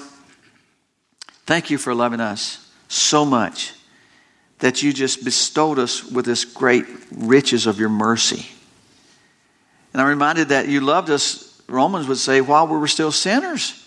thank 1.46 1.70
you 1.70 1.78
for 1.78 1.94
loving 1.94 2.20
us 2.20 2.70
so 2.88 3.24
much 3.24 3.75
that 4.58 4.82
you 4.82 4.92
just 4.92 5.24
bestowed 5.24 5.78
us 5.78 6.04
with 6.04 6.24
this 6.24 6.44
great 6.44 6.86
riches 7.12 7.66
of 7.66 7.78
your 7.78 7.88
mercy. 7.88 8.46
And 9.92 10.00
I'm 10.00 10.08
reminded 10.08 10.48
that 10.48 10.68
you 10.68 10.80
loved 10.80 11.10
us, 11.10 11.60
Romans 11.68 12.06
would 12.08 12.18
say, 12.18 12.40
while 12.40 12.66
we 12.66 12.76
were 12.76 12.88
still 12.88 13.12
sinners. 13.12 13.86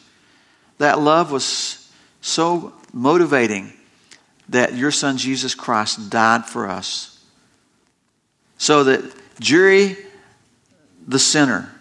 That 0.77 0.99
love 0.99 1.31
was 1.31 1.91
so 2.21 2.73
motivating 2.93 3.73
that 4.49 4.75
your 4.75 4.91
son 4.91 5.17
Jesus 5.17 5.55
Christ 5.55 6.09
died 6.09 6.45
for 6.45 6.67
us. 6.67 7.23
So 8.57 8.83
that 8.85 9.13
jury 9.39 9.97
the 11.07 11.19
sinner, 11.19 11.71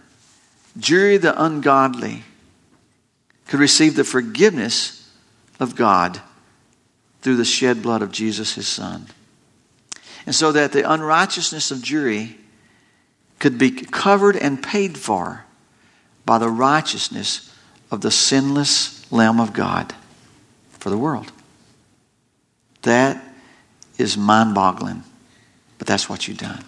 jury 0.78 1.16
the 1.16 1.42
ungodly, 1.42 2.22
could 3.46 3.60
receive 3.60 3.96
the 3.96 4.04
forgiveness 4.04 5.10
of 5.58 5.74
God 5.74 6.20
through 7.22 7.36
the 7.36 7.44
shed 7.44 7.82
blood 7.82 8.02
of 8.02 8.12
Jesus, 8.12 8.54
his 8.54 8.68
son. 8.68 9.06
And 10.26 10.34
so 10.34 10.52
that 10.52 10.72
the 10.72 10.90
unrighteousness 10.90 11.70
of 11.70 11.82
Jerry 11.82 12.36
could 13.38 13.58
be 13.58 13.70
covered 13.70 14.36
and 14.36 14.62
paid 14.62 14.98
for 14.98 15.44
by 16.24 16.38
the 16.38 16.50
righteousness 16.50 17.54
of 17.90 18.00
the 18.00 18.10
sinless 18.10 19.10
Lamb 19.10 19.40
of 19.40 19.52
God 19.52 19.94
for 20.72 20.90
the 20.90 20.98
world. 20.98 21.32
That 22.82 23.22
is 23.96 24.16
mind 24.16 24.54
boggling, 24.54 25.02
but 25.78 25.86
that's 25.86 26.08
what 26.08 26.28
you've 26.28 26.38
done. 26.38 26.64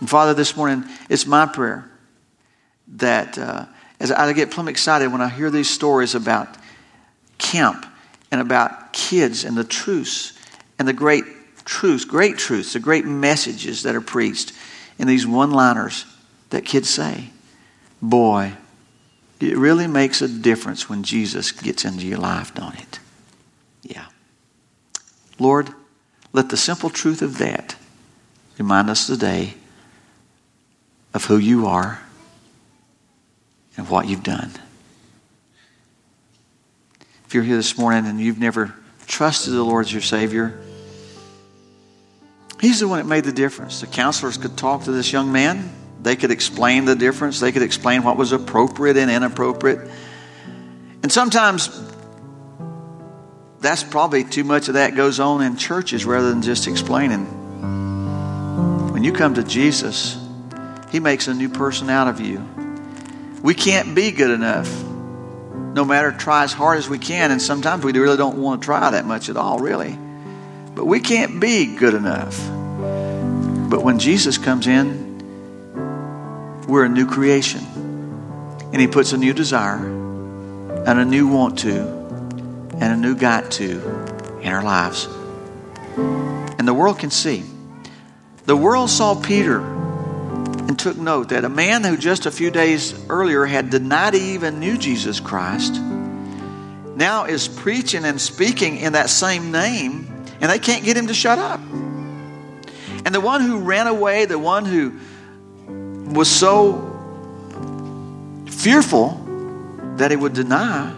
And 0.00 0.08
Father, 0.08 0.34
this 0.34 0.56
morning, 0.56 0.84
it's 1.08 1.26
my 1.26 1.46
prayer 1.46 1.90
that 2.96 3.38
uh, 3.38 3.66
as 4.00 4.10
I 4.10 4.32
get 4.32 4.50
plumb 4.50 4.68
excited 4.68 5.12
when 5.12 5.20
I 5.20 5.28
hear 5.28 5.50
these 5.50 5.70
stories 5.70 6.14
about 6.14 6.48
camp 7.38 7.86
and 8.30 8.40
about 8.40 8.92
kids 8.92 9.44
and 9.44 9.56
the 9.56 9.64
truths 9.64 10.32
and 10.78 10.86
the 10.86 10.92
great 10.92 11.24
truths, 11.64 12.04
great 12.04 12.38
truths, 12.38 12.72
the 12.72 12.80
great 12.80 13.04
messages 13.04 13.82
that 13.82 13.94
are 13.94 14.00
preached 14.00 14.52
in 14.98 15.06
these 15.06 15.26
one 15.26 15.50
liners 15.50 16.04
that 16.50 16.64
kids 16.64 16.88
say. 16.88 17.30
Boy, 18.02 18.54
it 19.40 19.56
really 19.56 19.86
makes 19.86 20.22
a 20.22 20.28
difference 20.28 20.88
when 20.88 21.02
Jesus 21.02 21.52
gets 21.52 21.84
into 21.84 22.06
your 22.06 22.18
life, 22.18 22.54
don't 22.54 22.78
it? 22.78 22.98
Yeah. 23.82 24.06
Lord, 25.38 25.70
let 26.32 26.50
the 26.50 26.56
simple 26.56 26.90
truth 26.90 27.22
of 27.22 27.38
that 27.38 27.76
remind 28.58 28.90
us 28.90 29.06
today 29.06 29.54
of 31.14 31.24
who 31.24 31.38
you 31.38 31.66
are 31.66 32.00
and 33.76 33.88
what 33.88 34.06
you've 34.06 34.22
done. 34.22 34.52
If 37.30 37.34
you're 37.34 37.44
here 37.44 37.54
this 37.54 37.78
morning 37.78 38.06
and 38.06 38.20
you've 38.20 38.40
never 38.40 38.74
trusted 39.06 39.52
the 39.52 39.62
Lord 39.62 39.86
as 39.86 39.92
your 39.92 40.02
Savior, 40.02 40.60
He's 42.60 42.80
the 42.80 42.88
one 42.88 42.98
that 42.98 43.06
made 43.06 43.22
the 43.22 43.30
difference. 43.30 43.80
The 43.80 43.86
counselors 43.86 44.36
could 44.36 44.56
talk 44.56 44.82
to 44.86 44.90
this 44.90 45.12
young 45.12 45.30
man. 45.30 45.70
They 46.02 46.16
could 46.16 46.32
explain 46.32 46.86
the 46.86 46.96
difference. 46.96 47.38
They 47.38 47.52
could 47.52 47.62
explain 47.62 48.02
what 48.02 48.16
was 48.16 48.32
appropriate 48.32 48.96
and 48.96 49.08
inappropriate. 49.08 49.88
And 51.04 51.12
sometimes 51.12 51.70
that's 53.60 53.84
probably 53.84 54.24
too 54.24 54.42
much 54.42 54.66
of 54.66 54.74
that 54.74 54.96
goes 54.96 55.20
on 55.20 55.40
in 55.40 55.56
churches 55.56 56.04
rather 56.04 56.30
than 56.30 56.42
just 56.42 56.66
explaining. 56.66 57.26
When 58.92 59.04
you 59.04 59.12
come 59.12 59.34
to 59.34 59.44
Jesus, 59.44 60.18
He 60.90 60.98
makes 60.98 61.28
a 61.28 61.34
new 61.34 61.48
person 61.48 61.90
out 61.90 62.08
of 62.08 62.20
you. 62.20 62.44
We 63.40 63.54
can't 63.54 63.94
be 63.94 64.10
good 64.10 64.32
enough 64.32 64.89
no 65.74 65.84
matter 65.84 66.12
try 66.12 66.44
as 66.44 66.52
hard 66.52 66.78
as 66.78 66.88
we 66.88 66.98
can, 66.98 67.30
and 67.30 67.40
sometimes 67.40 67.84
we 67.84 67.92
really 67.92 68.16
don't 68.16 68.38
want 68.38 68.60
to 68.60 68.64
try 68.64 68.90
that 68.90 69.06
much 69.06 69.28
at 69.28 69.36
all, 69.36 69.58
really. 69.58 69.96
But 70.74 70.86
we 70.86 71.00
can't 71.00 71.40
be 71.40 71.76
good 71.76 71.94
enough. 71.94 72.38
But 73.70 73.82
when 73.82 73.98
Jesus 73.98 74.38
comes 74.38 74.66
in, 74.66 75.08
we're 76.66 76.84
a 76.84 76.88
new 76.88 77.06
creation. 77.06 77.60
And 78.72 78.80
He 78.80 78.86
puts 78.86 79.12
a 79.12 79.18
new 79.18 79.32
desire 79.32 79.84
and 80.86 80.98
a 80.98 81.04
new 81.04 81.28
want 81.28 81.58
to 81.60 82.00
and 82.80 82.82
a 82.82 82.96
new 82.96 83.14
got 83.14 83.50
to 83.52 83.80
in 84.40 84.52
our 84.52 84.62
lives. 84.62 85.06
And 86.58 86.66
the 86.66 86.74
world 86.74 86.98
can 86.98 87.10
see. 87.10 87.44
The 88.46 88.56
world 88.56 88.90
saw 88.90 89.14
Peter 89.14 89.60
and 90.70 90.78
took 90.78 90.96
note 90.96 91.28
that 91.30 91.44
a 91.44 91.48
man 91.48 91.82
who 91.82 91.96
just 91.96 92.26
a 92.26 92.30
few 92.30 92.48
days 92.48 92.94
earlier 93.08 93.44
had 93.44 93.70
denied 93.70 94.14
he 94.14 94.34
even 94.34 94.60
knew 94.60 94.78
Jesus 94.78 95.18
Christ 95.18 95.74
now 96.94 97.24
is 97.24 97.48
preaching 97.48 98.04
and 98.04 98.20
speaking 98.20 98.76
in 98.76 98.92
that 98.92 99.10
same 99.10 99.50
name, 99.50 100.06
and 100.40 100.48
they 100.48 100.60
can't 100.60 100.84
get 100.84 100.96
him 100.96 101.08
to 101.08 101.14
shut 101.14 101.40
up. 101.40 101.58
And 103.04 103.12
the 103.12 103.20
one 103.20 103.40
who 103.40 103.58
ran 103.58 103.88
away, 103.88 104.26
the 104.26 104.38
one 104.38 104.64
who 104.64 104.94
was 106.14 106.30
so 106.30 106.86
fearful 108.46 109.20
that 109.96 110.12
he 110.12 110.16
would 110.16 110.34
deny, 110.34 110.94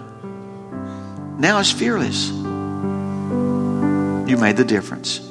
now 1.39 1.61
is 1.61 1.73
fearless. 1.73 2.29
You 2.29 4.37
made 4.37 4.59
the 4.59 4.67
difference. 4.67 5.27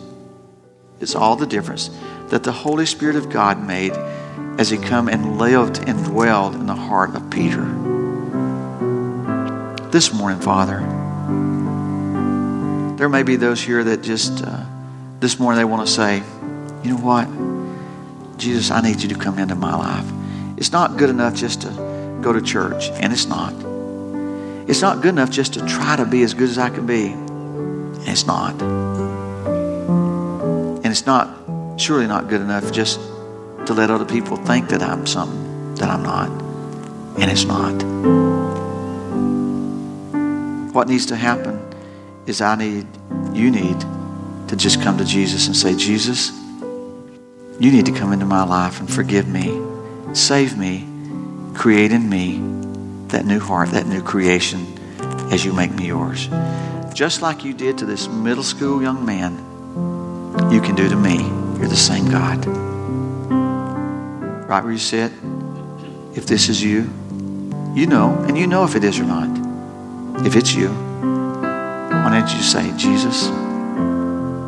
It's 1.00 1.14
all 1.14 1.36
the 1.36 1.46
difference 1.46 1.92
that 2.30 2.42
the 2.42 2.52
Holy 2.52 2.88
Spirit 2.88 3.18
of 3.18 3.30
God 3.30 3.64
made 3.64 3.94
as 4.58 4.70
he 4.70 4.78
come 4.78 5.08
and 5.08 5.38
lived 5.38 5.80
and 5.88 6.04
dwelled 6.06 6.56
in 6.56 6.66
the 6.66 6.76
heart 6.76 7.16
of 7.16 7.30
Peter. 7.30 7.64
This 9.90 10.14
morning, 10.14 10.40
Father, 10.40 10.80
there 12.98 13.10
may 13.10 13.24
be 13.24 13.36
those 13.36 13.62
here 13.62 13.84
that 13.84 14.02
just 14.02 14.44
uh, 14.46 14.64
this 15.20 15.40
morning 15.40 15.58
they 15.58 15.66
want 15.66 15.88
to 15.88 15.92
say, 15.92 16.24
you 16.84 16.92
know 16.92 16.98
what? 16.98 17.28
Jesus, 18.38 18.72
I 18.72 18.82
need 18.82 19.02
you 19.02 19.10
to 19.10 19.16
come 19.16 19.38
into 19.40 19.56
my 19.56 19.76
life. 19.76 20.06
It's 20.58 20.72
not 20.72 20.98
good 20.98 21.10
enough 21.10 21.36
just 21.36 21.62
to 21.64 22.20
go 22.22 22.32
to 22.32 22.42
church, 22.42 22.90
and 22.92 23.12
it's 23.12 23.26
not. 23.26 23.54
It's 24.70 24.82
not 24.82 25.02
good 25.02 25.10
enough 25.10 25.32
just 25.32 25.56
to 25.56 25.66
try 25.66 25.96
to 25.96 26.06
be 26.06 26.24
as 26.24 26.34
good 26.34 26.50
as 26.50 26.58
I 26.58 26.70
can 26.70 26.86
be, 26.86 27.14
it's 28.10 28.26
not. 28.26 28.62
And 30.84 30.86
it's 30.86 31.06
not, 31.06 31.80
surely 31.80 32.08
not 32.08 32.30
good 32.30 32.42
enough 32.42 32.72
just 32.72 33.00
to 33.66 33.74
let 33.74 33.90
other 33.90 34.06
people 34.06 34.38
think 34.38 34.70
that 34.70 34.82
I'm 34.82 35.06
something 35.06 35.76
that 35.76 35.90
I'm 35.90 36.04
not. 36.04 36.30
And 37.20 37.30
it's 37.30 37.46
not. 37.46 37.74
What 40.74 40.88
needs 40.88 41.08
to 41.08 41.16
happen 41.16 41.60
is 42.26 42.42
I 42.42 42.56
need, 42.56 42.88
you 43.34 43.52
need 43.52 43.80
to 44.48 44.56
just 44.56 44.82
come 44.82 44.98
to 44.98 45.06
Jesus 45.06 45.48
and 45.48 45.56
say, 45.56 45.76
Jesus, 45.76 46.32
you 47.60 47.72
need 47.72 47.86
to 47.88 47.92
come 47.92 48.14
into 48.14 48.26
my 48.26 48.44
life 48.44 48.80
and 48.80 48.92
forgive 48.92 49.28
me, 49.28 49.60
save 50.14 50.58
me, 50.58 50.88
create 51.54 51.92
in 51.92 52.10
me 52.10 52.38
that 53.08 53.26
new 53.26 53.40
heart, 53.40 53.72
that 53.72 53.86
new 53.86 54.02
creation 54.02 54.66
as 55.32 55.44
you 55.44 55.54
make 55.54 55.72
me 55.72 55.88
yours. 55.88 56.30
Just 56.94 57.22
like 57.22 57.44
you 57.44 57.54
did 57.54 57.78
to 57.80 57.86
this 57.86 58.08
middle 58.08 58.44
school 58.44 58.82
young 58.82 59.06
man, 59.06 59.38
you 60.52 60.62
can 60.62 60.76
do 60.76 60.88
to 60.88 60.96
me. 60.96 61.18
You're 61.58 61.68
the 61.68 61.76
same 61.76 62.10
God 62.10 62.71
right 64.52 64.64
where 64.66 64.74
you 64.74 64.80
sit, 64.80 65.14
if 66.14 66.26
this 66.26 66.50
is 66.50 66.62
you, 66.62 66.82
you 67.74 67.88
know, 67.88 68.14
and 68.28 68.38
you 68.38 68.46
know 68.46 68.66
if 68.66 68.76
it 68.76 68.84
is 68.84 69.00
or 69.00 69.06
not. 69.06 69.30
If 70.26 70.36
it's 70.36 70.54
you, 70.54 70.68
why 70.68 72.10
don't 72.12 72.30
you 72.36 72.42
say, 72.42 72.70
Jesus, 72.76 73.28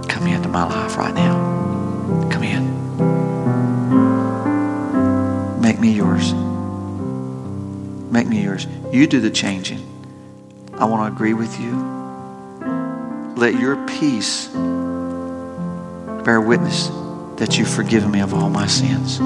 come 0.10 0.28
into 0.28 0.50
my 0.50 0.66
life 0.66 0.98
right 0.98 1.14
now. 1.14 2.28
Come 2.30 2.44
in. 2.44 2.66
Make 5.62 5.80
me 5.80 5.94
yours. 5.94 6.34
Make 8.12 8.28
me 8.28 8.44
yours. 8.44 8.68
You 8.92 9.08
do 9.08 9.22
the 9.22 9.32
changing. 9.32 9.80
I 10.74 10.84
want 10.84 11.10
to 11.10 11.16
agree 11.16 11.34
with 11.34 11.58
you. 11.62 11.76
Let 13.38 13.58
your 13.58 13.78
peace 13.88 14.48
bear 16.26 16.42
witness 16.42 16.90
that 17.38 17.58
you've 17.58 17.74
forgiven 17.74 18.12
me 18.12 18.20
of 18.20 18.34
all 18.34 18.50
my 18.50 18.68
sins. 18.68 19.22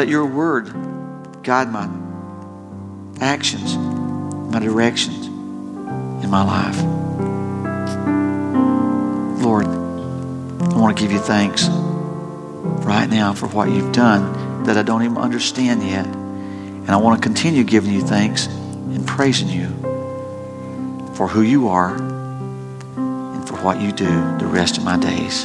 Let 0.00 0.08
your 0.08 0.24
word 0.24 0.72
guide 1.42 1.70
my 1.70 1.86
actions, 3.20 3.76
my 3.76 4.58
directions 4.58 5.26
in 6.24 6.30
my 6.30 6.42
life. 6.42 6.82
Lord, 9.44 9.66
I 9.66 10.78
want 10.78 10.96
to 10.96 11.02
give 11.02 11.12
you 11.12 11.18
thanks 11.18 11.68
right 11.68 13.10
now 13.10 13.34
for 13.34 13.46
what 13.48 13.68
you've 13.68 13.92
done 13.92 14.64
that 14.64 14.78
I 14.78 14.82
don't 14.82 15.02
even 15.02 15.18
understand 15.18 15.82
yet. 15.82 16.06
And 16.06 16.88
I 16.88 16.96
want 16.96 17.20
to 17.20 17.22
continue 17.22 17.62
giving 17.62 17.92
you 17.92 18.00
thanks 18.00 18.46
and 18.46 19.06
praising 19.06 19.48
you 19.48 19.68
for 21.12 21.28
who 21.28 21.42
you 21.42 21.68
are 21.68 21.94
and 21.94 23.46
for 23.46 23.56
what 23.56 23.82
you 23.82 23.92
do 23.92 24.06
the 24.38 24.46
rest 24.46 24.78
of 24.78 24.82
my 24.82 24.96
days. 24.96 25.44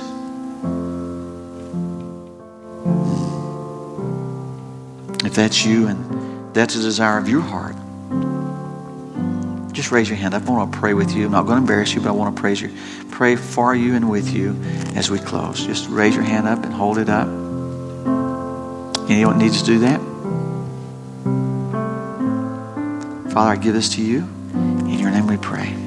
That's 5.35 5.65
you 5.65 5.87
and 5.87 6.53
that's 6.55 6.75
a 6.75 6.81
desire 6.81 7.17
of 7.17 7.27
your 7.27 7.41
heart, 7.41 7.75
Just 9.73 9.91
raise 9.91 10.07
your 10.07 10.17
hand. 10.17 10.33
I 10.33 10.37
want 10.37 10.71
to 10.71 10.79
pray 10.79 10.93
with 10.93 11.13
you. 11.13 11.25
I'm 11.25 11.33
not 11.33 11.43
going 11.43 11.57
to 11.57 11.61
embarrass 11.61 11.93
you, 11.93 11.99
but 11.99 12.07
I 12.07 12.11
want 12.13 12.33
to 12.35 12.41
praise 12.41 12.61
you. 12.61 12.71
Pray 13.11 13.35
for 13.35 13.75
you 13.75 13.93
and 13.95 14.09
with 14.09 14.33
you 14.33 14.55
as 14.95 15.11
we 15.11 15.19
close. 15.19 15.65
Just 15.65 15.89
raise 15.89 16.15
your 16.15 16.23
hand 16.23 16.47
up 16.47 16.63
and 16.63 16.73
hold 16.73 16.97
it 16.97 17.09
up. 17.09 17.27
Anyone 19.09 19.37
needs 19.37 19.59
to 19.59 19.65
do 19.65 19.79
that? 19.79 19.99
Father, 23.33 23.51
I 23.51 23.55
give 23.57 23.73
this 23.73 23.89
to 23.95 24.01
you. 24.01 24.19
In 24.53 24.97
your 24.97 25.11
name 25.11 25.27
we 25.27 25.35
pray. 25.35 25.84